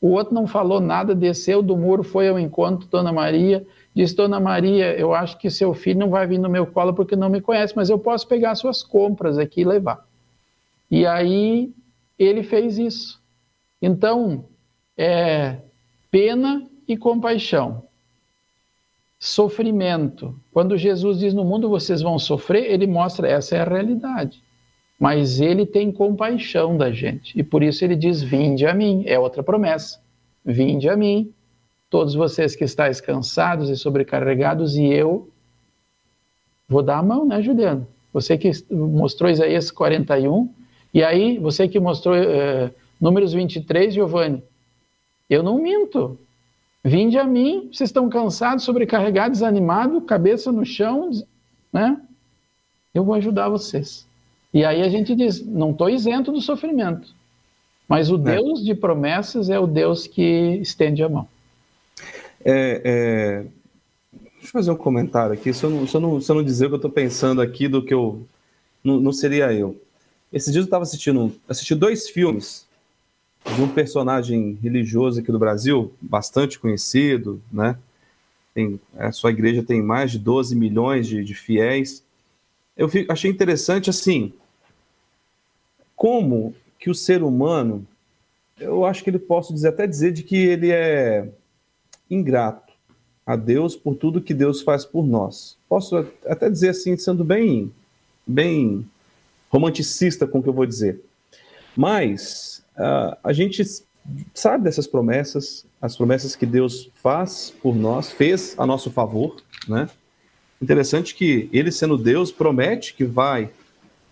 [0.00, 3.64] O outro não falou nada, desceu do muro, foi ao encontro, dona Maria,
[3.96, 7.16] Disse, Dona Maria, eu acho que seu filho não vai vir no meu colo porque
[7.16, 10.06] não me conhece, mas eu posso pegar suas compras aqui e levar.
[10.90, 11.72] E aí
[12.18, 13.18] ele fez isso.
[13.80, 14.44] Então,
[14.98, 15.56] é,
[16.10, 17.84] pena e compaixão.
[19.18, 20.38] sofrimento.
[20.52, 24.42] Quando Jesus diz no mundo vocês vão sofrer, ele mostra essa é a realidade.
[25.00, 27.32] Mas ele tem compaixão da gente.
[27.34, 29.04] E por isso ele diz: Vinde a mim.
[29.06, 29.98] É outra promessa.
[30.44, 31.32] Vinde a mim,
[31.90, 35.28] todos vocês que estáis cansados e sobrecarregados, e eu
[36.68, 37.86] vou dar a mão, né, Juliano?
[38.12, 40.52] Você que mostrou Isaías 41,
[40.92, 42.70] e aí você que mostrou uh,
[43.00, 44.42] Números 23, Giovanni.
[45.28, 46.18] Eu não minto.
[46.82, 51.10] Vinde a mim, vocês estão cansados, sobrecarregados, desanimados, cabeça no chão,
[51.72, 52.00] né?
[52.94, 54.06] Eu vou ajudar vocês.
[54.54, 57.12] E aí a gente diz: não estou isento do sofrimento,
[57.88, 58.18] mas o é.
[58.18, 60.22] Deus de promessas é o Deus que
[60.62, 61.28] estende a mão.
[62.48, 63.42] É, é...
[64.12, 65.52] Deixa eu fazer um comentário aqui.
[65.52, 67.42] Se eu não, se eu não, se eu não dizer o que eu estou pensando
[67.42, 68.24] aqui do que eu.
[68.84, 69.80] Não, não seria eu.
[70.32, 72.64] Esses dias eu estava assistindo assisti dois filmes
[73.56, 77.76] de um personagem religioso aqui do Brasil, bastante conhecido, né?
[78.54, 82.04] Tem, a sua igreja tem mais de 12 milhões de, de fiéis.
[82.76, 84.32] Eu fico, achei interessante, assim,
[85.94, 87.86] como que o ser humano,
[88.58, 91.28] eu acho que ele posso dizer, até dizer de que ele é
[92.10, 92.72] ingrato
[93.24, 95.56] a Deus por tudo que Deus faz por nós.
[95.68, 97.72] Posso até dizer assim, sendo bem,
[98.26, 98.88] bem
[99.50, 101.00] romanticista com o que eu vou dizer.
[101.76, 103.64] Mas Uh, a gente
[104.34, 109.88] sabe dessas promessas, as promessas que Deus faz por nós, fez a nosso favor, né?
[110.60, 113.50] Interessante que ele sendo Deus promete que vai,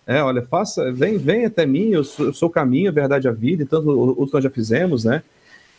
[0.06, 3.28] é, olha, faça, vem, vem até mim, eu sou, eu sou o caminho, a verdade,
[3.28, 5.22] a vida, e tanto outros nós já fizemos, né?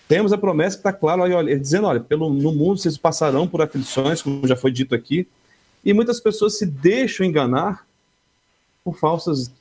[0.07, 3.61] Temos a promessa que está claro, olha, dizendo, olha, pelo, no mundo vocês passarão por
[3.61, 5.27] aflições, como já foi dito aqui,
[5.83, 7.85] e muitas pessoas se deixam enganar
[8.83, 9.51] por falsas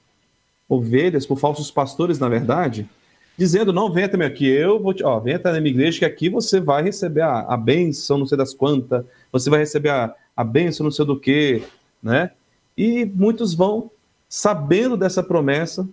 [0.68, 2.88] ovelhas, por falsos pastores, na verdade,
[3.36, 6.04] dizendo: não, venha até aqui, eu vou te, ó, venha até na minha igreja, que
[6.04, 10.14] aqui você vai receber a, a bênção, não sei das quantas, você vai receber a,
[10.36, 11.62] a bênção, não sei do que,
[12.02, 12.30] né?
[12.76, 13.90] E muitos vão
[14.28, 15.88] sabendo dessa promessa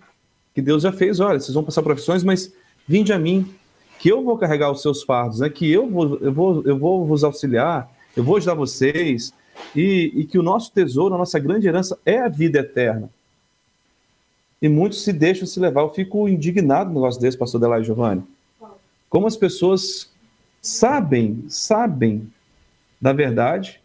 [0.54, 2.52] que Deus já fez: olha, vocês vão passar profissões, mas
[2.86, 3.54] vinde a mim,
[4.02, 5.48] que eu vou carregar os seus fardos, né?
[5.48, 9.32] Que eu vou, eu vou, eu vou vos auxiliar, eu vou ajudar vocês,
[9.76, 13.08] e, e que o nosso tesouro, a nossa grande herança é a vida eterna
[14.60, 15.82] e muitos se deixam se levar.
[15.82, 18.24] Eu fico indignado no negócio desse, pastor Delay Giovanni.
[19.08, 20.10] Como as pessoas
[20.60, 22.28] sabem, sabem
[23.00, 23.80] da verdade,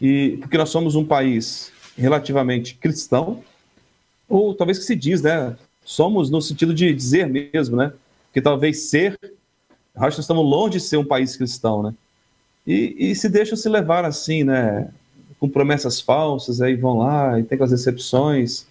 [0.00, 3.44] e porque nós somos um país relativamente cristão,
[4.26, 5.54] ou talvez que se diz, né?
[5.84, 7.92] Somos no sentido de dizer mesmo, né?
[8.34, 9.30] Que talvez ser, acho
[9.94, 11.94] que nós estamos longe de ser um país cristão, né?
[12.66, 14.90] E, e se deixam se levar assim, né?
[15.40, 18.66] Com promessas falsas, aí vão lá e tem aquelas decepções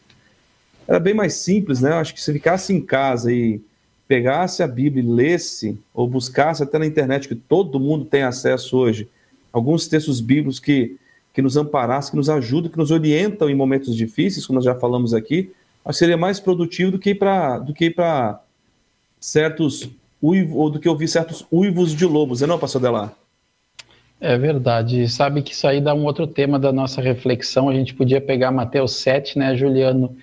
[0.88, 1.92] era bem mais simples, né?
[1.92, 3.62] Eu acho que se ficasse em casa e
[4.08, 8.78] pegasse a Bíblia e lesse, ou buscasse até na internet, que todo mundo tem acesso
[8.78, 9.08] hoje,
[9.52, 10.98] alguns textos bíblicos que,
[11.34, 14.76] que nos amparassem, que nos ajudam, que nos orientam em momentos difíceis, como nós já
[14.76, 15.52] falamos aqui,
[15.86, 18.43] acho que seria mais produtivo do que ir para
[19.24, 19.90] certos
[20.22, 23.14] uivos, ou do que ouvir certos uivos de lobos, é não, pastor Delar?
[24.20, 25.08] É verdade.
[25.08, 27.70] Sabe que isso aí dá um outro tema da nossa reflexão.
[27.70, 30.14] A gente podia pegar Mateus 7, né, Juliano?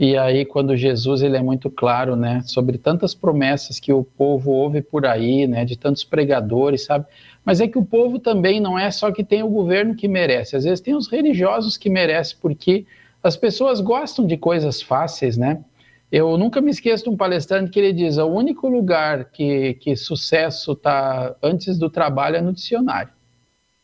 [0.00, 4.50] E aí, quando Jesus ele é muito claro, né, sobre tantas promessas que o povo
[4.50, 7.06] ouve por aí, né, de tantos pregadores, sabe?
[7.44, 10.56] Mas é que o povo também não é só que tem o governo que merece,
[10.56, 12.84] às vezes tem os religiosos que merecem, porque
[13.22, 15.62] as pessoas gostam de coisas fáceis, né?
[16.10, 19.94] Eu nunca me esqueço de um palestrante que ele diz: o único lugar que, que
[19.96, 23.12] sucesso está antes do trabalho é no dicionário,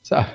[0.03, 0.31] sabe?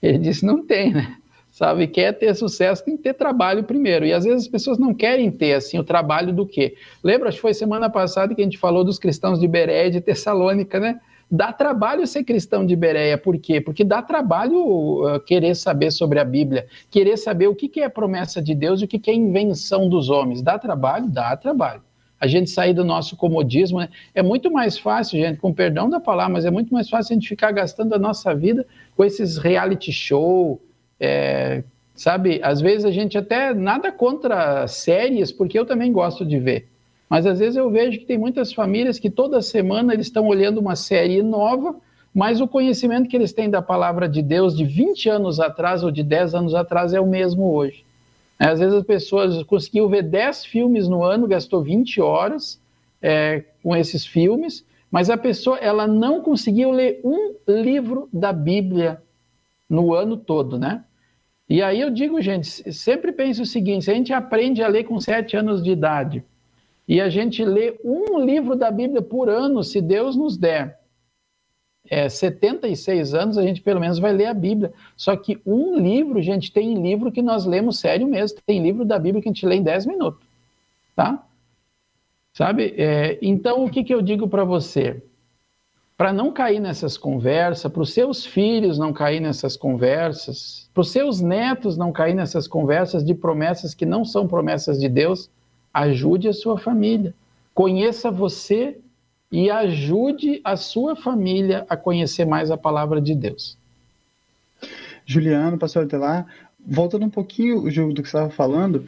[0.00, 1.16] Ele disse: não tem, né?
[1.56, 1.86] sabe?
[1.86, 4.04] Quer ter sucesso, tem que ter trabalho primeiro.
[4.04, 6.76] E às vezes as pessoas não querem ter, assim, o trabalho do quê?
[7.02, 9.90] Lembra, acho que foi semana passada que a gente falou dos cristãos de Bereia e
[9.90, 11.00] de Tessalônica, né?
[11.28, 13.60] Dá trabalho ser cristão de Bereia, por quê?
[13.60, 14.58] Porque dá trabalho
[15.02, 18.80] uh, querer saber sobre a Bíblia, querer saber o que, que é promessa de Deus
[18.80, 20.40] e o que, que é invenção dos homens.
[20.40, 21.08] Dá trabalho?
[21.08, 21.82] Dá trabalho.
[22.20, 23.88] A gente sair do nosso comodismo, né?
[24.14, 27.14] é muito mais fácil, gente, com perdão da palavra, mas é muito mais fácil a
[27.14, 28.64] gente ficar gastando a nossa vida
[28.96, 30.62] com esses reality show,
[30.98, 31.64] é,
[31.94, 36.68] sabe, às vezes a gente até nada contra séries, porque eu também gosto de ver.
[37.08, 40.58] Mas às vezes eu vejo que tem muitas famílias que toda semana eles estão olhando
[40.58, 41.76] uma série nova,
[42.12, 45.90] mas o conhecimento que eles têm da palavra de Deus de 20 anos atrás ou
[45.90, 47.84] de 10 anos atrás é o mesmo hoje.
[48.38, 52.60] É, às vezes as pessoas conseguiu ver 10 filmes no ano, gastou 20 horas
[53.00, 59.00] é, com esses filmes, mas a pessoa ela não conseguiu ler um livro da Bíblia
[59.68, 60.84] no ano todo, né?
[61.48, 64.84] E aí eu digo, gente, sempre pense o seguinte: se a gente aprende a ler
[64.84, 66.24] com sete anos de idade
[66.88, 70.78] e a gente lê um livro da Bíblia por ano, se Deus nos der
[71.90, 74.72] é, 76 anos, a gente pelo menos vai ler a Bíblia.
[74.96, 78.38] Só que um livro, gente, tem livro que nós lemos sério mesmo.
[78.44, 80.20] Tem livro da Bíblia que a gente lê em 10 minutos.
[80.94, 81.24] Tá?
[82.32, 82.74] Sabe?
[82.76, 85.02] É, então, o que, que eu digo para você?
[85.96, 90.90] Para não cair nessas conversas, para os seus filhos não cair nessas conversas, para os
[90.90, 95.30] seus netos não cair nessas conversas de promessas que não são promessas de Deus,
[95.76, 97.14] ajude a sua família.
[97.52, 98.78] Conheça você
[99.30, 103.58] e ajude a sua família a conhecer mais a palavra de Deus.
[105.04, 106.26] Juliano, pastor Adelar,
[106.66, 107.60] voltando um pouquinho
[107.92, 108.86] do que você estava falando,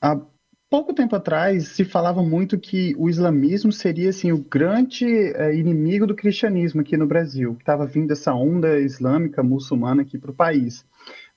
[0.00, 0.20] a
[0.68, 6.06] pouco tempo atrás se falava muito que o islamismo seria assim o grande é, inimigo
[6.06, 10.34] do cristianismo aqui no Brasil, que estava vindo essa onda islâmica muçulmana aqui para o
[10.34, 10.84] país.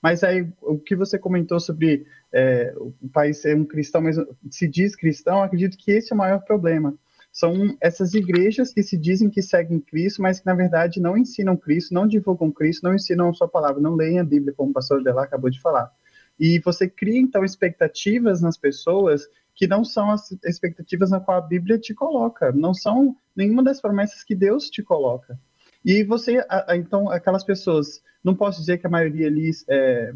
[0.02, 4.16] Mas aí o que você comentou sobre é, o país ser um cristão, mas
[4.50, 6.94] se diz cristão, acredito que esse é o maior problema.
[7.32, 11.56] São essas igrejas que se dizem que seguem Cristo, mas que na verdade não ensinam
[11.56, 14.74] Cristo, não divulgam Cristo, não ensinam a sua palavra, não leem a Bíblia, como o
[14.74, 15.90] pastor Delar acabou de falar.
[16.38, 21.46] E você cria, então, expectativas nas pessoas que não são as expectativas na qual a
[21.46, 25.38] Bíblia te coloca, não são nenhuma das promessas que Deus te coloca.
[25.84, 30.12] E você, então, aquelas pessoas, não posso dizer que a maioria ali é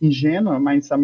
[0.00, 0.96] ingênua, mas a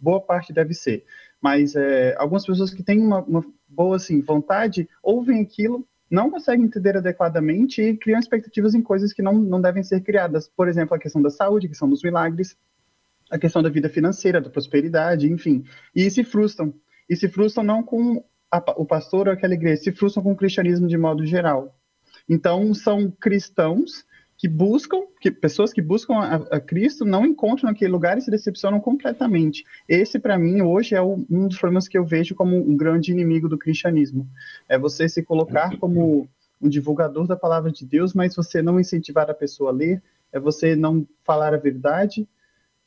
[0.00, 1.04] boa parte deve ser.
[1.40, 6.66] Mas é, algumas pessoas que têm uma, uma boa assim, vontade ouvem aquilo, não conseguem
[6.66, 10.48] entender adequadamente e criam expectativas em coisas que não, não devem ser criadas.
[10.48, 12.56] Por exemplo, a questão da saúde, a questão dos milagres,
[13.30, 15.64] a questão da vida financeira, da prosperidade, enfim.
[15.94, 16.72] E se frustram.
[17.08, 20.36] E se frustram não com a, o pastor ou aquela igreja, se frustram com o
[20.36, 21.76] cristianismo de modo geral.
[22.28, 24.04] Então, são cristãos
[24.38, 28.30] que buscam, que pessoas que buscam a, a Cristo não encontram naquele lugar e se
[28.30, 29.64] decepcionam completamente.
[29.88, 33.10] Esse, para mim, hoje é o, um dos problemas que eu vejo como um grande
[33.10, 34.28] inimigo do cristianismo.
[34.68, 36.28] É você se colocar como
[36.60, 40.02] um divulgador da palavra de Deus, mas você não incentivar a pessoa a ler,
[40.32, 42.28] é você não falar a verdade,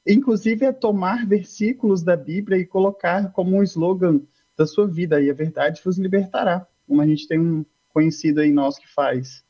[0.05, 4.21] inclusive é tomar versículos da Bíblia e colocar como um slogan
[4.57, 8.51] da sua vida, e a verdade vos libertará, como a gente tem um conhecido aí
[8.51, 9.43] nós que faz,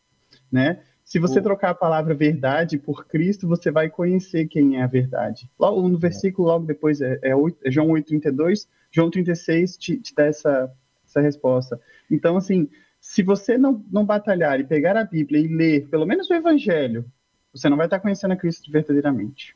[0.51, 0.81] né?
[1.09, 5.49] Se você trocar a palavra verdade por Cristo, você vai conhecer quem é a verdade.
[5.59, 10.13] Logo no versículo, logo depois, é, é, 8, é João 8,32, João 36 te, te
[10.13, 10.71] dá essa,
[11.03, 11.81] essa resposta.
[12.11, 12.69] Então, assim,
[13.01, 17.03] se você não, não batalhar e pegar a Bíblia e ler pelo menos o Evangelho,
[17.51, 19.55] você não vai estar conhecendo a Cristo verdadeiramente.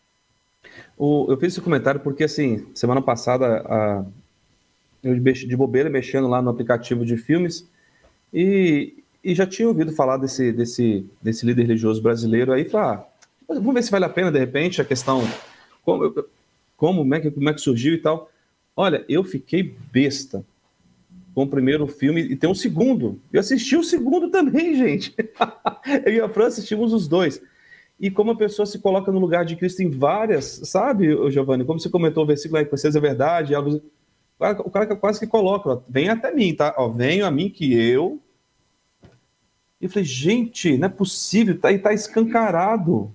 [0.97, 4.05] O, eu fiz esse comentário porque, assim, semana passada, a,
[5.03, 7.71] eu de bobeira mexendo lá no aplicativo de filmes
[8.33, 13.07] e, e já tinha ouvido falar desse, desse, desse líder religioso brasileiro aí, falar,
[13.47, 15.21] ah, vamos ver se vale a pena, de repente, a questão,
[15.83, 16.11] como,
[16.75, 18.29] como, como, é que, como é que surgiu e tal.
[18.75, 20.43] Olha, eu fiquei besta
[21.33, 23.19] com o primeiro filme e tem um segundo.
[23.31, 25.15] Eu assisti o segundo também, gente.
[26.05, 27.41] eu e a Fran assistimos os dois.
[27.99, 31.63] E como a pessoa se coloca no lugar de Cristo em várias, sabe, Giovanni?
[31.63, 33.53] Como você comentou o versículo aí, que vocês é verdade,
[34.51, 36.73] o cara quase que coloca, ó, vem até mim, tá?
[36.77, 38.19] Ó, venho a mim que eu
[39.79, 43.11] e eu falei, gente, não é possível, tá tá escancarado.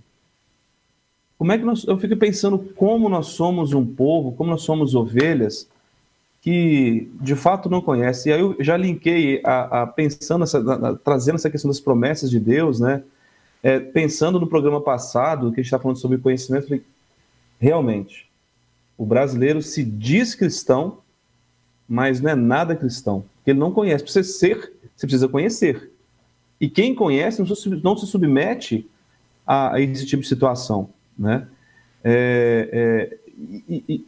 [1.38, 4.94] Como é que nós, eu fico pensando como nós somos um povo, como nós somos
[4.94, 5.68] ovelhas
[6.40, 8.28] que de fato não conhece.
[8.28, 12.30] E aí eu já linkei a, a pensando essa, a, trazendo essa questão das promessas
[12.30, 13.02] de Deus, né?
[13.62, 16.84] É, pensando no programa passado que a gente está falando sobre conhecimento, falei,
[17.58, 18.28] realmente
[18.96, 20.98] o brasileiro se diz cristão,
[21.88, 24.04] mas não é nada cristão, porque ele não conhece.
[24.04, 25.90] Para você ser, você precisa conhecer.
[26.60, 27.42] E quem conhece
[27.82, 28.88] não se submete
[29.46, 31.48] a, esse tipo de situação, né?
[32.04, 33.18] É, é,
[33.68, 34.06] e, e,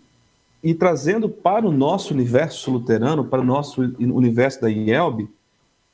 [0.62, 5.28] e, trazendo para o nosso universo luterano, para o nosso universo da IELB,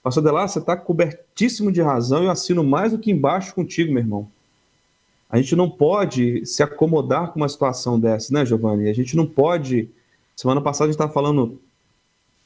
[0.02, 4.02] Pastor Delar, você está cobertíssimo de razão, eu assino mais do que embaixo contigo, meu
[4.02, 4.28] irmão.
[5.28, 8.88] A gente não pode se acomodar com uma situação dessa, né, Giovanni?
[8.88, 9.90] A gente não pode.
[10.36, 11.60] Semana passada a gente estava falando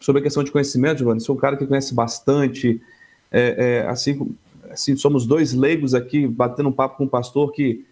[0.01, 1.21] sobre a questão de conhecimento, Giovanni.
[1.21, 2.81] Sou um cara que conhece bastante,
[3.31, 4.35] é, é, assim,
[4.71, 7.85] assim, somos dois leigos aqui batendo um papo com o pastor que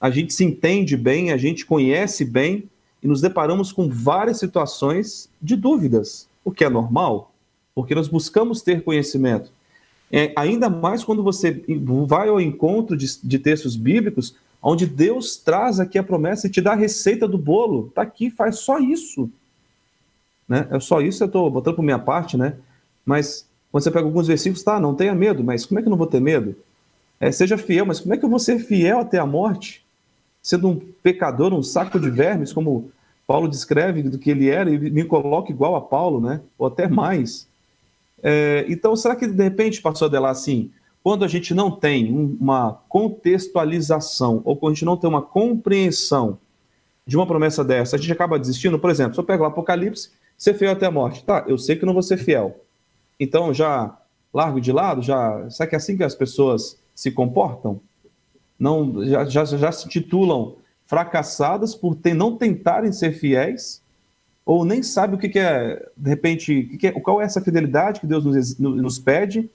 [0.00, 2.68] a gente se entende bem, a gente conhece bem
[3.00, 7.32] e nos deparamos com várias situações de dúvidas, o que é normal,
[7.74, 9.52] porque nós buscamos ter conhecimento.
[10.10, 11.64] É, ainda mais quando você
[12.06, 16.60] vai ao encontro de, de textos bíblicos, onde Deus traz aqui a promessa e te
[16.60, 17.86] dá a receita do bolo.
[17.88, 19.30] Está aqui, faz só isso.
[20.52, 20.68] Né?
[20.70, 22.56] É só isso, eu estou botando por minha parte, né?
[23.06, 25.90] Mas quando você pega alguns versículos, tá, não tenha medo, mas como é que eu
[25.90, 26.54] não vou ter medo?
[27.18, 29.82] É, seja fiel, mas como é que eu vou ser fiel até a morte?
[30.42, 32.90] Sendo um pecador, um saco de vermes, como
[33.26, 36.42] Paulo descreve do que ele era, e me coloca igual a Paulo, né?
[36.58, 37.48] Ou até mais.
[38.22, 40.70] É, então, será que de repente, passou dela assim,
[41.02, 46.36] quando a gente não tem uma contextualização ou quando a gente não tem uma compreensão
[47.06, 48.78] de uma promessa dessa, a gente acaba desistindo.
[48.78, 50.10] Por exemplo, se eu pego o Apocalipse,
[50.42, 51.22] ser fiel até a morte.
[51.22, 52.64] Tá, eu sei que não vou ser fiel.
[53.20, 53.96] Então já
[54.34, 55.00] largo de lado?
[55.00, 57.80] Já, será que é assim que as pessoas se comportam?
[58.58, 63.80] Não, já, já, já se titulam fracassadas por ter, não tentarem ser fiéis?
[64.44, 68.00] Ou nem sabe o que, que é, de repente, que é, qual é essa fidelidade
[68.00, 69.48] que Deus nos, nos pede?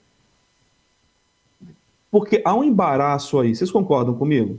[2.09, 4.57] Porque há um embaraço aí, vocês concordam comigo?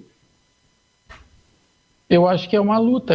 [2.11, 3.15] Eu acho que é uma luta,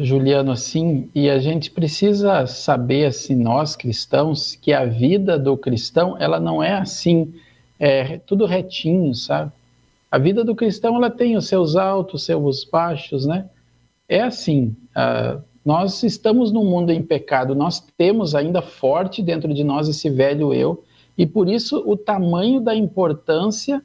[0.00, 6.16] Juliano, assim, e a gente precisa saber, assim, nós cristãos, que a vida do cristão,
[6.18, 7.32] ela não é assim,
[7.78, 9.52] é tudo retinho, sabe?
[10.10, 13.48] A vida do cristão, ela tem os seus altos, seus baixos, né?
[14.08, 19.62] É assim, uh, nós estamos num mundo em pecado, nós temos ainda forte dentro de
[19.62, 20.82] nós esse velho eu,
[21.16, 23.80] e por isso o tamanho da importância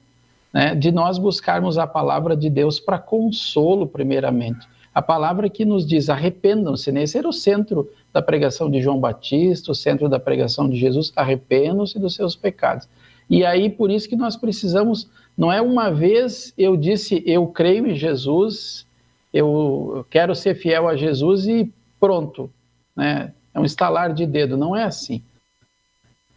[0.54, 4.68] né, de nós buscarmos a palavra de Deus para consolo, primeiramente.
[4.94, 7.04] A palavra que nos diz arrependam-se, né?
[7.04, 11.14] esse era o centro da pregação de João Batista, o centro da pregação de Jesus,
[11.16, 12.90] arrependam-se dos seus pecados.
[13.30, 17.88] E aí, por isso que nós precisamos, não é uma vez eu disse, eu creio
[17.88, 18.86] em Jesus,
[19.34, 22.52] eu quero ser fiel a Jesus e pronto,
[22.94, 23.34] né?
[23.54, 25.22] É um estalar de dedo, não é assim.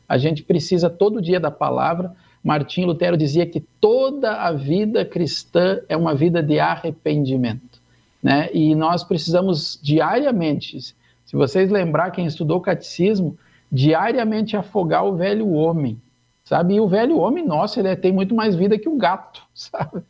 [0.08, 2.14] A gente precisa todo dia da palavra,
[2.45, 7.80] Martim Lutero dizia que toda a vida cristã é uma vida de arrependimento.
[8.22, 8.51] Né?
[8.53, 10.95] E nós precisamos diariamente, se
[11.32, 13.38] vocês lembrar quem estudou catecismo,
[13.72, 15.99] diariamente afogar o velho homem,
[16.45, 16.74] sabe?
[16.74, 20.03] E o velho homem, nossa, ele tem muito mais vida que o gato, sabe?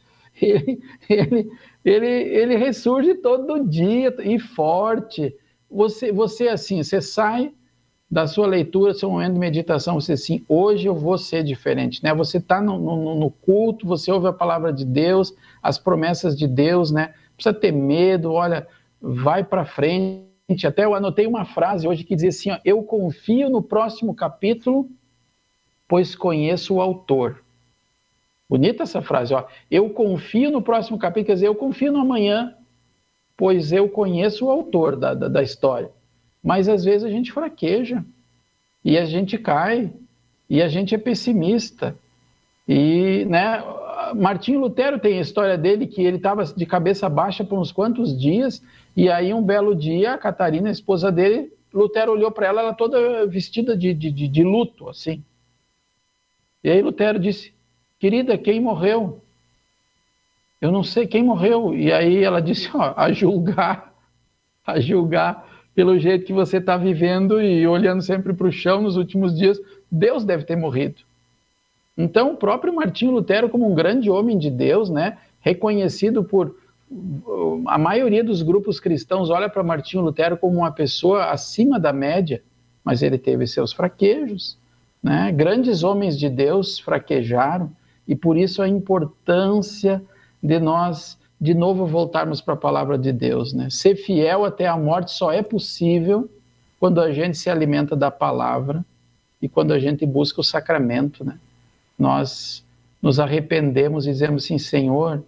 [0.43, 1.51] Ele, ele,
[1.85, 5.33] ele, ele ressurge todo dia e forte.
[5.71, 7.53] Você, você assim, você sai
[8.15, 12.15] da sua leitura, seu momento de meditação, você assim, hoje eu vou ser diferente, né?
[12.15, 16.47] Você está no, no, no, culto, você ouve a palavra de Deus, as promessas de
[16.47, 17.13] Deus, né?
[17.35, 18.69] Precisa ter medo, olha,
[19.03, 20.65] vai para frente.
[20.65, 24.89] Até eu anotei uma frase hoje que dizia assim, ó, eu confio no próximo capítulo,
[25.89, 27.43] pois conheço o autor.
[28.49, 29.45] Bonita essa frase, ó.
[29.69, 32.55] Eu confio no próximo capítulo, quer dizer, eu confio no amanhã,
[33.37, 35.91] pois eu conheço o autor da, da, da história.
[36.45, 38.05] Mas às vezes a gente fraqueja
[38.85, 39.91] e a gente cai
[40.49, 41.97] e a gente é pessimista.
[42.69, 43.65] E, né,
[44.15, 48.19] Martinho Lutero tem a história dele que ele estava de cabeça baixa por uns quantos
[48.19, 48.63] dias
[48.95, 52.75] e aí um belo dia a Catarina, a esposa dele, Lutero olhou para ela, ela
[52.75, 55.25] toda vestida de, de, de, de luto, assim.
[56.63, 57.53] E aí Lutero disse,
[57.99, 59.21] querida, quem morreu?
[60.61, 61.75] Eu não sei quem morreu.
[61.75, 63.93] E aí ela disse, ó, a julgar,
[64.65, 68.97] a julgar pelo jeito que você está vivendo e olhando sempre para o chão nos
[68.97, 69.61] últimos dias,
[69.91, 71.03] Deus deve ter morrido.
[71.97, 76.55] Então, o próprio Martinho Lutero, como um grande homem de Deus, né, reconhecido por
[77.67, 82.43] a maioria dos grupos cristãos, olha para Martinho Lutero como uma pessoa acima da média,
[82.85, 84.57] mas ele teve seus fraquejos.
[85.03, 85.33] Né?
[85.33, 87.71] Grandes homens de Deus fraquejaram,
[88.07, 90.03] e por isso a importância
[90.43, 93.69] de nós de novo voltarmos para a palavra de Deus, né?
[93.69, 96.27] Ser fiel até a morte só é possível
[96.81, 98.83] quando a gente se alimenta da palavra
[99.43, 101.39] e quando a gente busca o sacramento, né?
[101.99, 102.65] Nós
[103.03, 105.23] nos arrependemos e dizemos assim, Senhor,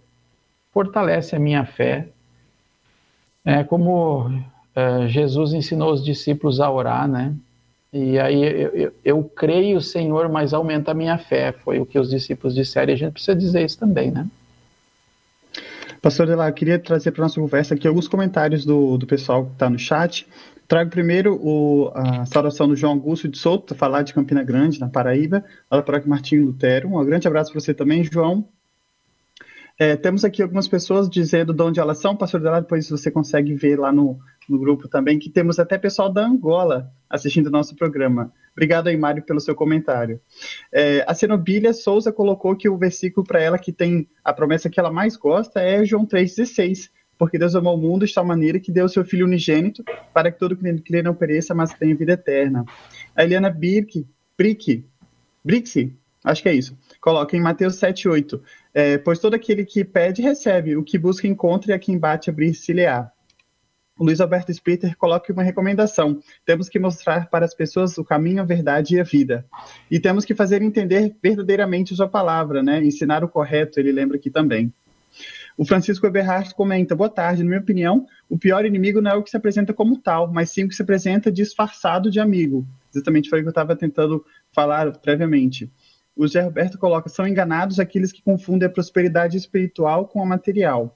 [0.73, 2.07] fortalece a minha fé.
[3.45, 4.41] É como
[4.75, 7.35] é, Jesus ensinou os discípulos a orar, né?
[7.93, 11.51] E aí eu, eu, eu, creio, Senhor, mas aumenta a minha fé.
[11.51, 14.27] Foi o que os discípulos disseram e a gente precisa dizer isso também, né?
[16.07, 19.51] Pastor Dela, eu queria trazer para nossa conversa aqui alguns comentários do, do pessoal que
[19.51, 20.25] está no chat.
[20.65, 24.87] Trago primeiro o, a saudação do João Augusto de Souto, falar de Campina Grande, na
[24.87, 25.43] Paraíba.
[25.69, 26.87] Olha para aqui, Martinho Lutero.
[26.87, 28.47] Um grande abraço para você também, João.
[29.77, 33.53] É, temos aqui algumas pessoas dizendo de onde elas são, pastor Dela, depois você consegue
[33.53, 34.17] ver lá no,
[34.49, 38.31] no grupo também, que temos até pessoal da Angola assistindo o nosso programa.
[38.51, 40.19] Obrigado aí, Mário, pelo seu comentário.
[40.71, 44.79] É, a Cenobília Souza colocou que o versículo para ela que tem a promessa que
[44.79, 48.71] ela mais gosta é João 3,16, porque Deus amou o mundo de tal maneira que
[48.71, 49.83] deu o seu Filho unigênito
[50.13, 52.65] para que todo que lhe não pereça, mas tenha vida eterna.
[53.15, 54.05] A Eliana Birk,
[54.37, 54.85] Brick,
[55.43, 58.41] Brixi, acho que é isso, coloca em Mateus 7,8,
[58.73, 62.29] é, pois todo aquele que pede, recebe, o que busca, encontra, e a quem bate,
[62.29, 63.11] abrir-se-lhe-á
[63.97, 66.19] o Luiz Alberto Splitter coloca uma recomendação.
[66.45, 69.45] Temos que mostrar para as pessoas o caminho, a verdade e a vida.
[69.89, 72.83] E temos que fazer entender verdadeiramente sua palavra, né?
[72.83, 74.71] Ensinar o correto, ele lembra aqui também.
[75.57, 77.41] O Francisco Eberhard comenta: Boa tarde.
[77.41, 80.51] Na minha opinião, o pior inimigo não é o que se apresenta como tal, mas
[80.51, 82.65] sim o que se apresenta disfarçado de amigo.
[82.93, 85.71] Exatamente foi o que eu estava tentando falar previamente.
[86.15, 90.95] o Zé Roberto coloca: são enganados aqueles que confundem a prosperidade espiritual com a material.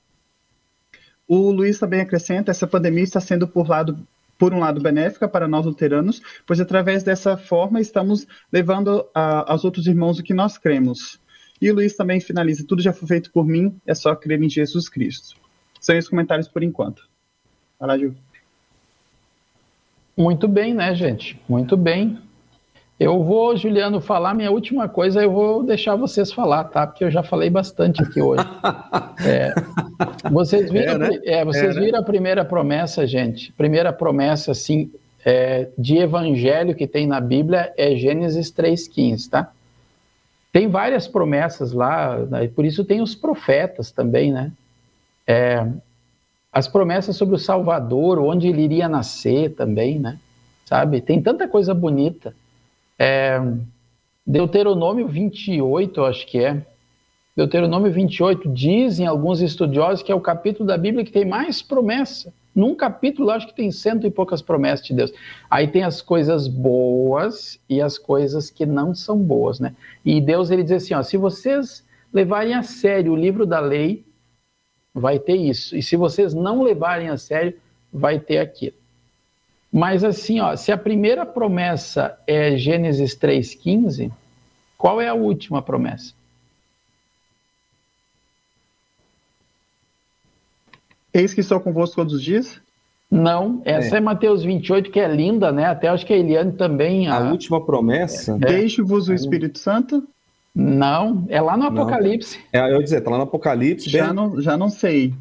[1.33, 3.97] O Luiz também acrescenta: essa pandemia está sendo por lado
[4.37, 9.63] por um lado, benéfica para nós luteranos, pois através dessa forma estamos levando a, aos
[9.63, 11.21] outros irmãos o que nós cremos.
[11.61, 14.49] E o Luiz também finaliza: tudo já foi feito por mim, é só crer em
[14.49, 15.37] Jesus Cristo.
[15.79, 17.07] São esses comentários por enquanto.
[17.79, 18.13] Vai lá, Gil.
[20.17, 21.41] Muito bem, né, gente?
[21.47, 22.19] Muito bem.
[23.01, 26.85] Eu vou, Juliano, falar minha última coisa, eu vou deixar vocês falar, tá?
[26.85, 28.43] Porque eu já falei bastante aqui hoje.
[29.23, 29.53] É,
[30.31, 31.19] vocês viram, é, né?
[31.25, 31.85] é, vocês é, né?
[31.85, 33.51] viram a primeira promessa, gente?
[33.53, 34.91] Primeira promessa, assim,
[35.23, 39.51] é, de evangelho que tem na Bíblia é Gênesis 3,15, tá?
[40.51, 42.47] Tem várias promessas lá, né?
[42.47, 44.51] por isso tem os profetas também, né?
[45.27, 45.67] É,
[46.51, 50.19] as promessas sobre o Salvador, onde ele iria nascer também, né?
[50.65, 51.01] Sabe?
[51.01, 52.33] Tem tanta coisa bonita.
[53.03, 53.41] É,
[54.27, 56.63] Deuteronômio 28, acho que é.
[57.35, 62.31] Deuteronômio 28 dizem alguns estudiosos que é o capítulo da Bíblia que tem mais promessa.
[62.53, 65.11] Num capítulo, acho que tem cento e poucas promessas de Deus.
[65.49, 69.75] Aí tem as coisas boas e as coisas que não são boas, né?
[70.05, 71.83] E Deus ele diz assim, ó, se vocês
[72.13, 74.05] levarem a sério o livro da lei,
[74.93, 75.75] vai ter isso.
[75.75, 77.55] E se vocês não levarem a sério,
[77.91, 78.75] vai ter aquilo.
[79.71, 84.11] Mas assim, ó, se a primeira promessa é Gênesis 3,15,
[84.77, 86.13] qual é a última promessa?
[91.13, 92.59] Eis que estou convosco todos os dias?
[93.09, 93.97] Não, essa é.
[93.97, 95.65] é Mateus 28, que é linda, né?
[95.65, 97.07] Até acho que a Eliane também.
[97.07, 98.33] A, a última promessa.
[98.33, 98.37] É.
[98.37, 100.07] Deixe-vos o Espírito Santo?
[100.55, 102.39] Não, é lá no Apocalipse.
[102.51, 103.89] É, eu ia dizer, tá lá no Apocalipse.
[103.89, 104.13] Já, bem...
[104.13, 105.13] não, já não sei.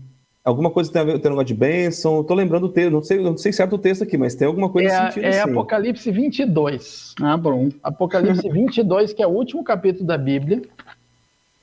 [0.43, 2.25] Alguma coisa tem a ver com o negócio de bênção.
[2.25, 4.71] Tô lembrando o texto, não sei, não sei certo o texto aqui, mas tem alguma
[4.71, 5.51] coisa é, sentido É assim.
[5.51, 7.15] Apocalipse 22.
[7.21, 7.69] Ah, bom.
[7.83, 10.63] Apocalipse 22, que é o último capítulo da Bíblia.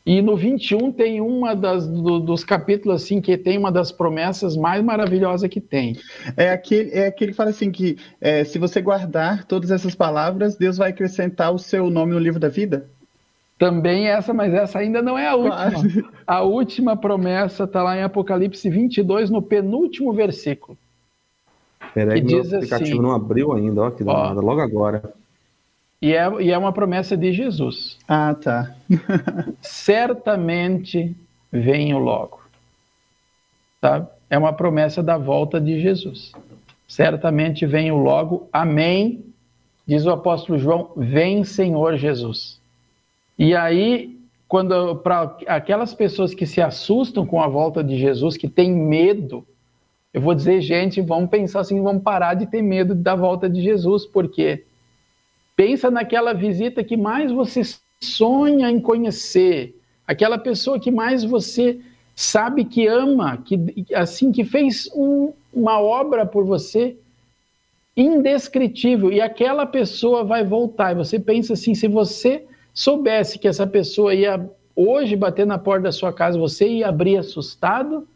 [0.06, 4.56] E no 21 tem uma das do, dos capítulos assim que tem uma das promessas
[4.56, 5.98] mais maravilhosas que tem.
[6.38, 10.56] É aquele, é aquele que fala assim que é, se você guardar todas essas palavras,
[10.56, 12.90] Deus vai acrescentar o seu nome no livro da vida?
[13.58, 15.72] Também essa, mas essa ainda não é a última.
[15.72, 16.06] Quase.
[16.28, 20.78] A última promessa está lá em Apocalipse 22, no penúltimo versículo.
[21.94, 25.02] Peraí, que meu diz aplicativo assim, não abriu ainda, ó, que logo agora.
[26.02, 27.98] E é, e é uma promessa de Jesus.
[28.08, 28.76] Ah, tá.
[29.62, 31.16] Certamente
[31.52, 32.42] venho logo.
[33.82, 34.08] Sabe?
[34.30, 36.34] É uma promessa da volta de Jesus.
[36.88, 38.48] Certamente venho logo.
[38.52, 39.26] Amém.
[39.88, 42.60] Diz o apóstolo João: Vem, Senhor Jesus.
[43.38, 44.18] E aí,
[44.48, 49.46] quando para aquelas pessoas que se assustam com a volta de Jesus, que têm medo,
[50.14, 53.62] eu vou dizer, gente, vamos pensar assim, vamos parar de ter medo da volta de
[53.62, 54.64] Jesus, porque
[55.58, 57.64] Pensa naquela visita que mais você
[58.00, 59.76] sonha em conhecer,
[60.06, 61.80] aquela pessoa que mais você
[62.16, 66.96] sabe que ama, que assim que fez um, uma obra por você
[67.96, 70.92] indescritível e aquela pessoa vai voltar.
[70.92, 72.46] E você pensa assim, se você
[72.78, 77.18] soubesse que essa pessoa ia hoje bater na porta da sua casa, você ia abrir
[77.18, 78.08] assustado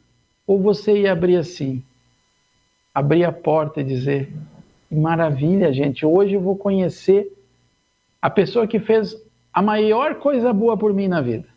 [0.46, 1.84] ou você ia abrir assim?
[2.94, 4.32] Abrir a porta e dizer:
[4.92, 6.06] Maravilha, gente.
[6.06, 7.28] Hoje eu vou conhecer
[8.22, 9.18] a pessoa que fez
[9.52, 11.48] a maior coisa boa por mim na vida.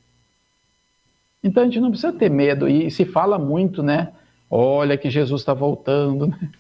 [1.43, 2.67] Então a gente não precisa ter medo.
[2.67, 4.15] E se fala muito, né?
[4.51, 6.29] Olha que Jesus está voltando.
[6.29, 6.51] Né?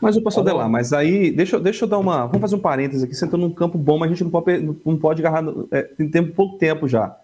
[0.00, 2.26] Mas o pastor Delar, mas aí, deixa, deixa eu dar uma.
[2.26, 3.14] Vamos fazer um parênteses aqui.
[3.14, 5.44] Você entrou num campo bom, mas a gente não pode, não pode agarrar.
[5.70, 7.16] É, tem tempo, pouco tempo já.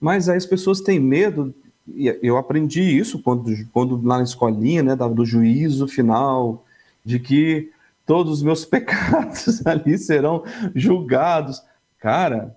[0.00, 1.54] Mas aí as pessoas têm medo,
[1.88, 6.64] e eu aprendi isso quando, quando lá na escolinha, né, do juízo final,
[7.04, 7.70] de que
[8.06, 10.44] todos os meus pecados ali serão
[10.74, 11.62] julgados.
[11.98, 12.56] Cara,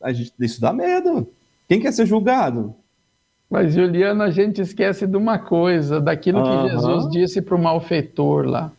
[0.00, 1.28] a gente, isso dá medo.
[1.68, 2.74] Quem quer ser julgado?
[3.48, 6.68] Mas, Juliano, a gente esquece de uma coisa, daquilo que uhum.
[6.68, 8.72] Jesus disse para o malfeitor lá.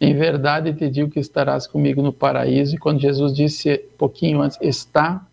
[0.00, 2.74] Em verdade te digo que estarás comigo no paraíso.
[2.74, 5.24] E quando Jesus disse pouquinho antes, está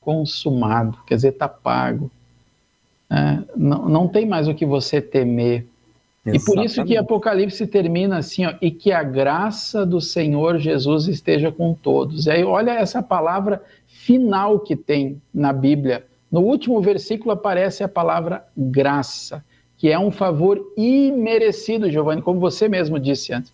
[0.00, 2.10] consumado, quer dizer, está pago.
[3.10, 5.66] É, não, não tem mais o que você temer.
[6.24, 6.42] Exatamente.
[6.42, 11.08] E por isso que Apocalipse termina assim, ó, e que a graça do Senhor Jesus
[11.08, 12.26] esteja com todos.
[12.26, 16.06] E aí olha essa palavra final que tem na Bíblia.
[16.30, 19.44] No último versículo aparece a palavra graça,
[19.76, 23.52] que é um favor imerecido, Giovanni, como você mesmo disse antes.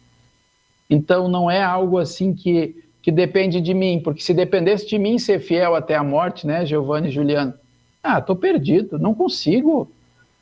[0.88, 5.18] Então não é algo assim que, que depende de mim, porque se dependesse de mim
[5.18, 7.54] ser fiel até a morte, né, Giovanni e Juliano?
[8.02, 9.90] Ah, estou perdido, não consigo.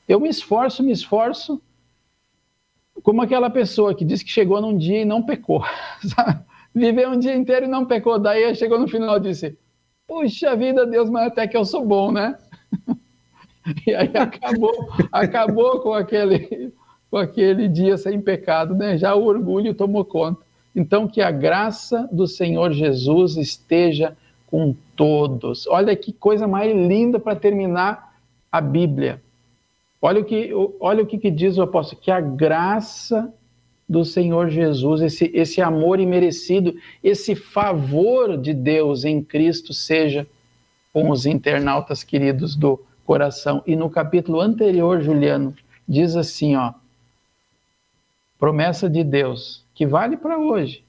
[0.09, 1.61] Eu me esforço, me esforço,
[3.03, 5.64] como aquela pessoa que disse que chegou num dia e não pecou.
[6.03, 6.41] Sabe?
[6.74, 8.18] Viveu um dia inteiro e não pecou.
[8.18, 9.59] Daí chegou no final e disse:
[10.13, 12.37] puxa vida, Deus, mas até que eu sou bom, né?
[13.87, 16.75] E aí acabou, acabou com aquele,
[17.09, 18.99] com aquele dia sem pecado, né?
[18.99, 20.43] Já o orgulho tomou conta.
[20.75, 24.17] Então, que a graça do Senhor Jesus esteja
[24.49, 25.69] com todos.
[25.69, 28.17] Olha que coisa mais linda para terminar
[28.51, 29.23] a Bíblia.
[30.01, 30.51] Olha o que,
[30.81, 33.33] olha o que, que diz o apóstolo: que a graça
[33.93, 36.74] do Senhor Jesus, esse, esse amor imerecido,
[37.05, 40.26] esse favor de Deus em Cristo seja
[40.95, 43.62] com os internautas queridos do coração.
[43.66, 45.55] E no capítulo anterior, Juliano,
[45.86, 46.72] diz assim, ó,
[48.38, 50.82] promessa de Deus, que vale para hoje,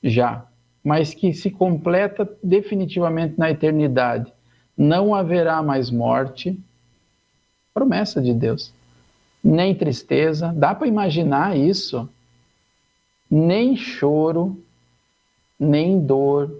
[0.00, 0.46] já,
[0.84, 4.32] mas que se completa definitivamente na eternidade.
[4.76, 6.56] Não haverá mais morte,
[7.74, 8.72] promessa de Deus,
[9.42, 12.08] nem tristeza, dá para imaginar isso
[13.30, 14.56] nem choro,
[15.58, 16.50] nem dor,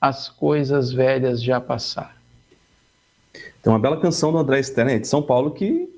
[0.00, 2.16] as coisas velhas já passaram.
[3.62, 5.88] Tem uma bela canção do André Stern, de São Paulo, que,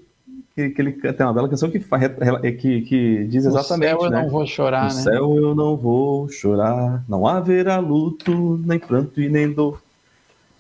[0.55, 3.93] que, que ele tem uma bela canção que, que, que diz exatamente.
[3.93, 4.23] No céu eu né?
[4.23, 5.03] não vou chorar, no né?
[5.03, 9.83] céu eu não vou chorar, não haverá luto, nem pranto e nem dor,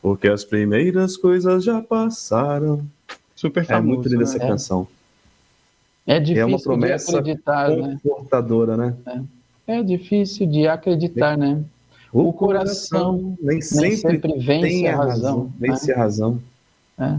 [0.03, 2.85] porque as primeiras coisas já passaram.
[3.35, 4.23] Super famoso, é muito linda né?
[4.25, 4.47] essa É.
[4.49, 4.87] canção.
[4.93, 4.98] É
[6.19, 7.99] difícil é uma promessa de acreditar, né?
[8.03, 8.97] confortadora, né?
[9.67, 11.63] É difícil de acreditar, né?
[12.13, 15.45] O coração nem Nem sempre, sempre vence tem a razão.
[15.45, 15.51] né?
[15.69, 16.41] Vence a razão.
[16.99, 17.19] É.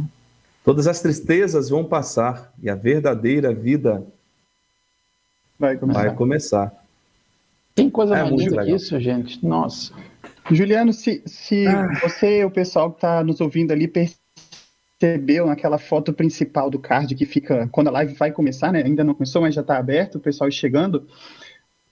[0.64, 4.04] Todas as tristezas vão passar e a verdadeira vida
[5.60, 6.00] Vai começar.
[6.04, 6.84] vai começar.
[7.76, 8.76] Tem coisa É mais linda que legal.
[8.76, 9.46] isso, gente?
[9.46, 9.94] Nossa.
[10.52, 11.88] Juliano, se, se Ah.
[12.02, 13.88] você e o pessoal que está nos ouvindo ali
[15.00, 18.84] percebeu naquela foto principal do card que fica quando a live vai começar, né?
[18.84, 21.08] Ainda não começou, mas já está aberto, o pessoal chegando.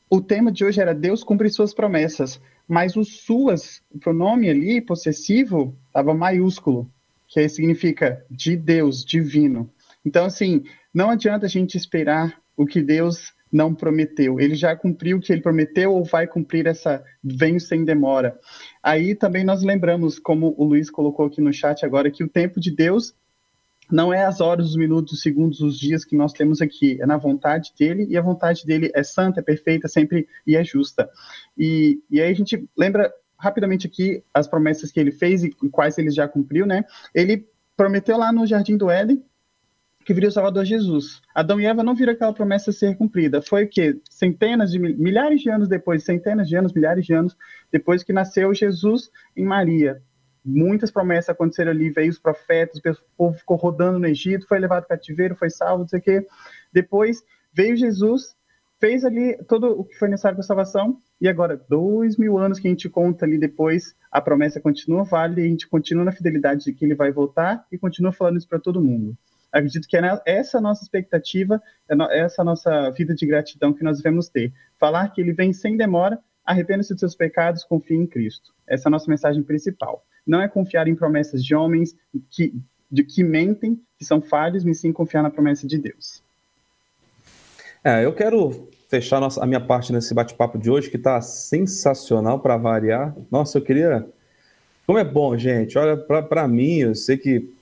[0.10, 4.82] O tema de hoje era Deus cumpre suas promessas, mas o suas, o pronome ali,
[4.82, 6.90] possessivo, estava maiúsculo,
[7.28, 9.70] que aí significa de Deus, divino.
[10.06, 14.40] Então, assim, não adianta a gente esperar o que Deus não prometeu.
[14.40, 18.38] Ele já cumpriu o que ele prometeu ou vai cumprir essa vem sem demora.
[18.88, 22.58] Aí também nós lembramos, como o Luiz colocou aqui no chat agora, que o tempo
[22.58, 23.14] de Deus
[23.92, 27.06] não é as horas, os minutos, os segundos, os dias que nós temos aqui, é
[27.06, 31.10] na vontade dele, e a vontade dele é santa, é perfeita, sempre e é justa.
[31.58, 35.98] E, e aí a gente lembra rapidamente aqui as promessas que ele fez e quais
[35.98, 36.86] ele já cumpriu, né?
[37.14, 39.22] Ele prometeu lá no Jardim do Éden
[40.08, 41.22] que viria o Salvador Jesus.
[41.36, 43.42] Adão e Eva não viram aquela promessa ser cumprida.
[43.42, 44.00] Foi o quê?
[44.10, 47.36] Centenas de mil- milhares de anos depois, centenas de anos, milhares de anos
[47.70, 50.02] depois que nasceu Jesus em Maria.
[50.46, 54.88] Muitas promessas aconteceram ali, veio os profetas, o povo ficou rodando no Egito, foi levado
[54.88, 56.26] cativeiro, foi salvo, não sei o quê.
[56.72, 58.34] Depois veio Jesus,
[58.80, 62.60] fez ali todo o que foi necessário para a salvação, e agora, dois mil anos
[62.60, 66.64] que a gente conta ali depois, a promessa continua válida, a gente continua na fidelidade
[66.64, 69.18] de que ele vai voltar, e continua falando isso para todo mundo.
[69.52, 74.30] Acredito que é essa nossa expectativa, é essa nossa vida de gratidão que nós devemos
[74.30, 74.54] ter.
[74.80, 78.54] Falar que ele vem sem demora, arrependa-se dos seus pecados, confie em Cristo.
[78.68, 80.06] Essa é a nossa mensagem principal.
[80.26, 81.96] Não é confiar em promessas de homens
[82.30, 82.54] que,
[82.92, 86.22] de, que mentem, que são falhos, mas sim confiar na promessa de Deus.
[87.84, 92.40] É, eu quero fechar nossa- a minha parte nesse bate-papo de hoje, que está sensacional
[92.40, 93.16] para variar.
[93.32, 94.06] Nossa, eu queria.
[94.86, 95.78] Como é bom, gente.
[95.78, 97.54] Olha, para mim, eu sei que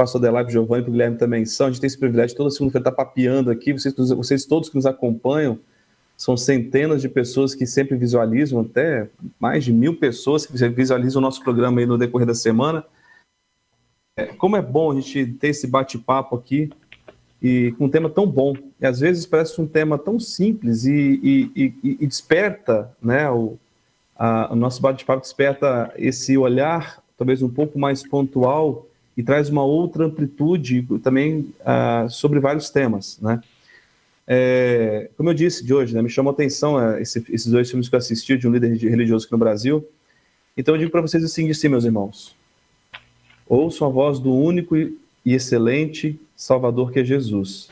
[0.00, 1.66] pastor Delaipe, Giovanni e o Guilherme também são.
[1.66, 3.74] A gente tem esse privilégio toda segunda-feira estar papeando aqui.
[3.74, 5.58] Vocês, vocês todos que nos acompanham,
[6.16, 11.22] são centenas de pessoas que sempre visualizam, até mais de mil pessoas que visualizam o
[11.22, 12.82] nosso programa aí no decorrer da semana.
[14.18, 16.70] É, como é bom a gente ter esse bate-papo aqui
[17.42, 18.54] e com um tema tão bom.
[18.80, 21.50] E às vezes parece um tema tão simples e, e-
[21.84, 23.30] e- e desperta, né?
[23.30, 23.58] O,
[24.16, 28.86] a- o nosso bate-papo desperta esse olhar, talvez um pouco mais pontual
[29.20, 33.42] e traz uma outra amplitude também ah, sobre vários temas, né?
[34.26, 37.68] É, como eu disse de hoje, né, me chamou a atenção é, esse- esses dois
[37.68, 39.84] filmes que eu assisti de um líder religioso aqui no Brasil.
[40.56, 42.34] Então eu digo para vocês o seguinte, sim, meus irmãos.
[43.46, 44.94] Ouçam a voz do único e
[45.26, 47.68] excelente Salvador que é Jesus.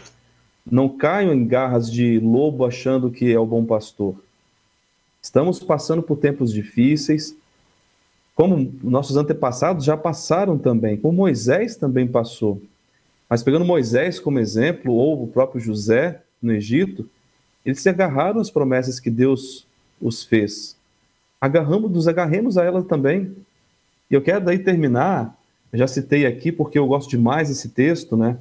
[0.70, 4.16] Não caiam em garras de lobo achando que é o bom pastor.
[5.22, 7.34] Estamos passando por tempos difíceis,
[8.38, 12.62] como nossos antepassados já passaram também, como Moisés também passou.
[13.28, 17.10] Mas pegando Moisés como exemplo, ou o próprio José no Egito,
[17.66, 19.66] eles se agarraram às promessas que Deus
[20.00, 20.76] os fez.
[21.40, 23.34] Agarramos, nos agarremos a elas também.
[24.08, 25.36] E eu quero daí terminar
[25.74, 28.38] já citei aqui porque eu gosto demais desse texto, né?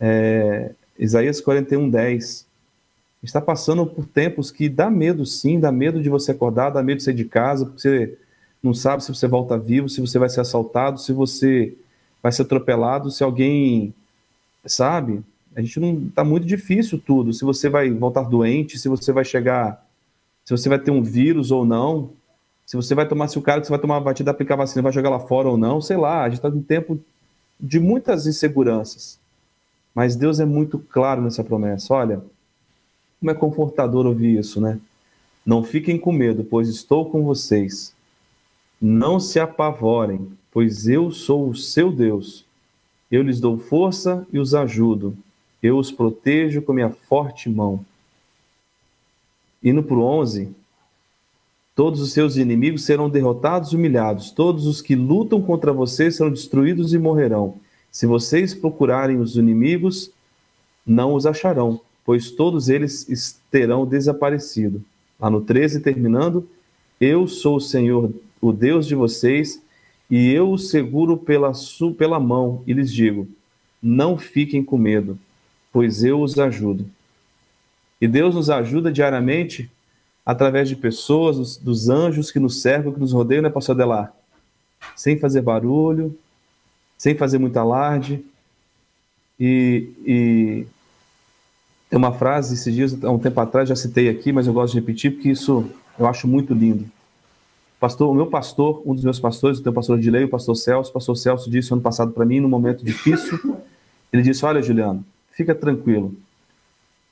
[0.00, 2.48] É, Isaías 41, 10.
[3.22, 6.98] Está passando por tempos que dá medo, sim, dá medo de você acordar, dá medo
[6.98, 8.18] de sair de casa, porque você
[8.62, 11.76] não sabe se você volta vivo, se você vai ser assaltado, se você
[12.22, 13.94] vai ser atropelado, se alguém,
[14.64, 15.22] sabe?
[15.54, 17.32] A gente não tá muito difícil tudo.
[17.32, 19.84] Se você vai voltar doente, se você vai chegar,
[20.44, 22.10] se você vai ter um vírus ou não,
[22.66, 24.82] se você vai tomar, se o cara que você vai tomar, vai te aplicar vacina,
[24.82, 26.22] vai jogar lá fora ou não, sei lá.
[26.22, 27.00] A gente está num tempo
[27.58, 29.18] de muitas inseguranças.
[29.94, 31.94] Mas Deus é muito claro nessa promessa.
[31.94, 32.22] Olha,
[33.18, 34.78] como é confortador ouvir isso, né?
[35.44, 37.94] Não fiquem com medo, pois estou com vocês.
[38.80, 42.44] Não se apavorem, pois eu sou o seu Deus.
[43.10, 45.16] Eu lhes dou força e os ajudo.
[45.62, 47.84] Eu os protejo com minha forte mão.
[49.62, 50.54] Indo para o 11,
[51.74, 54.30] todos os seus inimigos serão derrotados e humilhados.
[54.30, 57.56] Todos os que lutam contra você serão destruídos e morrerão.
[57.90, 60.12] Se vocês procurarem os inimigos,
[60.86, 64.82] não os acharão, pois todos eles terão desaparecido.
[65.18, 66.48] Lá no 13, terminando,
[67.00, 69.62] eu sou o Senhor, o Deus de vocês,
[70.10, 71.52] e eu os seguro pela,
[71.96, 73.28] pela mão e lhes digo:
[73.82, 75.18] não fiquem com medo,
[75.72, 76.86] pois eu os ajudo.
[78.00, 79.70] E Deus nos ajuda diariamente
[80.24, 84.12] através de pessoas, dos, dos anjos que nos cercam, que nos rodeiam, né, Pastor Adelar?
[84.94, 86.16] Sem fazer barulho,
[86.96, 88.24] sem fazer muito alarde.
[89.40, 90.66] E, e
[91.88, 94.74] tem uma frase, esses dias, há um tempo atrás, já citei aqui, mas eu gosto
[94.74, 96.88] de repetir porque isso eu acho muito lindo.
[97.80, 100.56] Pastor, o meu pastor, um dos meus pastores, o teu pastor de lei, o pastor
[100.56, 103.38] Celso, o pastor Celso disse ano passado para mim, num momento difícil,
[104.12, 106.16] ele disse: Olha, Juliano, fica tranquilo.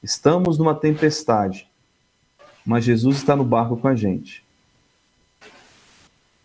[0.02, 1.68] Estamos numa tempestade,
[2.64, 4.44] mas Jesus está no barco com a gente.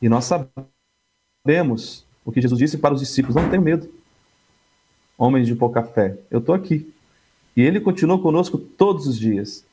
[0.02, 3.90] E nós sabemos o que Jesus disse para os discípulos: não tenham medo,
[5.18, 6.94] homens de pouca fé, eu estou aqui.
[7.56, 9.66] E ele continua conosco todos os dias,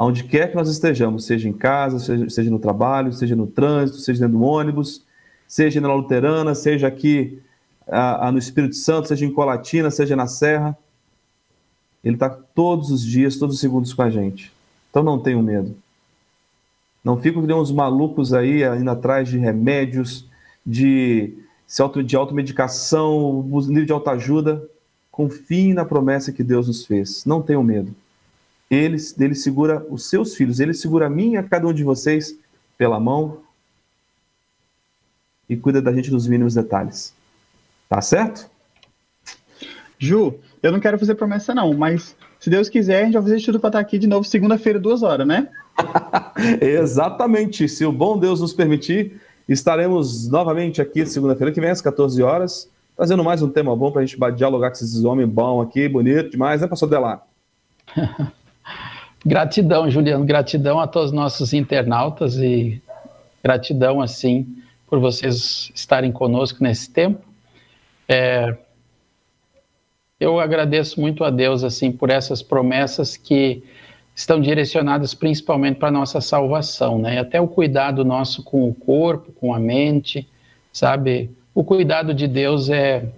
[0.00, 3.98] aonde quer que nós estejamos, seja em casa, seja, seja no trabalho, seja no trânsito,
[3.98, 5.04] seja dentro do ônibus,
[5.46, 7.38] seja na luterana, seja aqui
[8.32, 10.74] no Espírito Santo, seja em Colatina, seja na Serra.
[12.02, 14.50] Ele está todos os dias, todos os segundos com a gente.
[14.88, 15.76] Então não tenham medo.
[17.04, 20.24] Não fico que uns malucos aí, indo atrás de remédios,
[20.64, 21.36] de
[22.06, 24.66] de automedicação, nível de autoajuda,
[25.12, 27.26] confiem na promessa que Deus nos fez.
[27.26, 27.94] Não tenham medo.
[28.70, 31.82] Ele, ele segura os seus filhos, ele segura a mim e a cada um de
[31.82, 32.36] vocês
[32.78, 33.38] pela mão
[35.48, 37.12] e cuida da gente nos mínimos detalhes.
[37.88, 38.48] Tá certo?
[39.98, 43.40] Ju, eu não quero fazer promessa não, mas se Deus quiser, a gente vai fazer
[43.40, 45.48] tudo para estar aqui de novo segunda-feira, duas horas, né?
[46.60, 47.68] Exatamente.
[47.68, 52.70] Se o bom Deus nos permitir, Estaremos novamente aqui segunda-feira que vem, às 14 horas,
[52.96, 56.30] trazendo mais um tema bom para a gente dialogar com esses homens bons aqui, bonito
[56.30, 57.26] demais, né, pastor Delar?
[59.24, 62.82] gratidão, Juliano, gratidão a todos os nossos internautas e
[63.42, 64.46] gratidão, assim,
[64.86, 67.24] por vocês estarem conosco nesse tempo.
[68.08, 68.56] É,
[70.18, 73.62] eu agradeço muito a Deus, assim, por essas promessas que
[74.14, 77.18] estão direcionadas principalmente para a nossa salvação, né?
[77.18, 80.28] Até o cuidado nosso com o corpo, com a mente,
[80.72, 81.30] sabe?
[81.54, 83.08] O cuidado de Deus é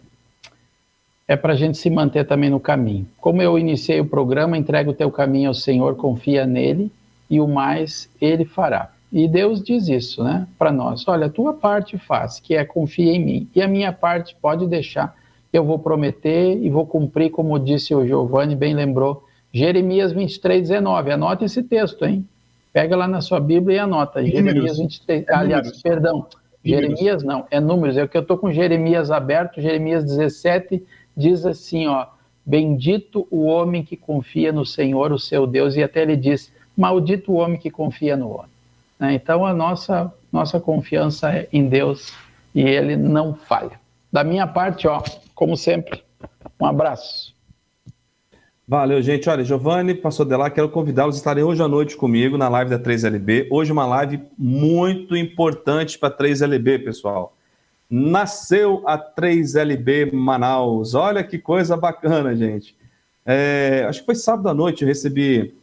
[1.33, 3.07] é para a gente se manter também no caminho.
[3.21, 6.91] Como eu iniciei o programa, entrega o teu caminho ao Senhor, confia nele
[7.31, 8.91] e o mais ele fará.
[9.13, 11.07] E Deus diz isso, né, para nós.
[11.07, 14.67] Olha, a tua parte faz, que é confia em mim, e a minha parte pode
[14.67, 15.15] deixar.
[15.53, 21.13] Eu vou prometer e vou cumprir, como disse o Giovanni, bem lembrou, Jeremias 23, 19.
[21.13, 22.27] Anota esse texto, hein?
[22.73, 24.25] Pega lá na sua Bíblia e anota.
[24.25, 25.29] Jeremias 23.
[25.29, 25.83] É aliás, números.
[25.83, 26.13] perdão.
[26.15, 26.43] Números.
[26.65, 27.97] Jeremias não, é números.
[27.99, 29.61] É o que eu estou com Jeremias aberto.
[29.61, 30.83] Jeremias 17
[31.17, 32.07] diz assim: ó.
[32.45, 37.31] Bendito o homem que confia no Senhor, o seu Deus, e até ele diz: Maldito
[37.31, 38.51] o homem que confia no homem.
[38.99, 39.15] Né?
[39.15, 42.13] Então a nossa, nossa confiança é em Deus
[42.55, 43.81] e ele não falha.
[44.13, 45.03] Da minha parte, ó,
[45.35, 46.03] como sempre,
[46.61, 47.33] um abraço.
[48.67, 49.29] Valeu, gente.
[49.29, 52.79] Olha, Giovanni, pastor Delar, quero convidá-los a estarem hoje à noite comigo na live da
[52.79, 53.49] 3LB.
[53.51, 57.37] Hoje uma live muito importante para 3LB, pessoal.
[57.95, 60.95] Nasceu a 3LB Manaus.
[60.95, 62.75] Olha que coisa bacana, gente.
[63.27, 65.55] É, acho que foi sábado à noite, eu recebi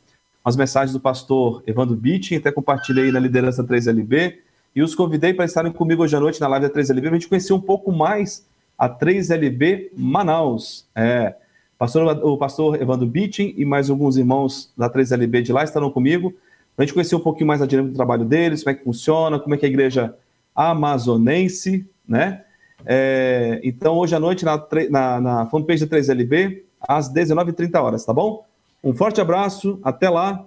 [0.46, 4.38] as mensagens do pastor Evandro Bittin, até compartilhei na liderança 3LB,
[4.76, 7.14] e os convidei para estarem comigo hoje à noite na live da 3LB, para a
[7.14, 10.88] gente conhecer um pouco mais a 3LB Manaus.
[10.96, 11.34] É,
[11.80, 16.32] Pastor, o pastor Evandro Bittin e mais alguns irmãos da 3LB de lá estarão comigo
[16.76, 18.84] para a gente conhecer um pouquinho mais a dinâmica do trabalho deles, como é que
[18.84, 20.14] funciona, como é que a igreja
[20.54, 22.44] amazonense, né?
[22.86, 28.14] É, então, hoje à noite, na, na, na fanpage da 3LB, às 19h30 horas, tá
[28.14, 28.46] bom?
[28.84, 30.46] Um forte abraço, até lá,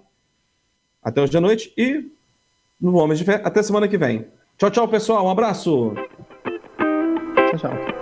[1.03, 2.11] até hoje à noite e
[2.81, 4.27] no Homens de Fé, até semana que vem.
[4.59, 5.25] Tchau, tchau, pessoal.
[5.27, 5.95] Um abraço.
[7.51, 8.02] Tchau, tchau.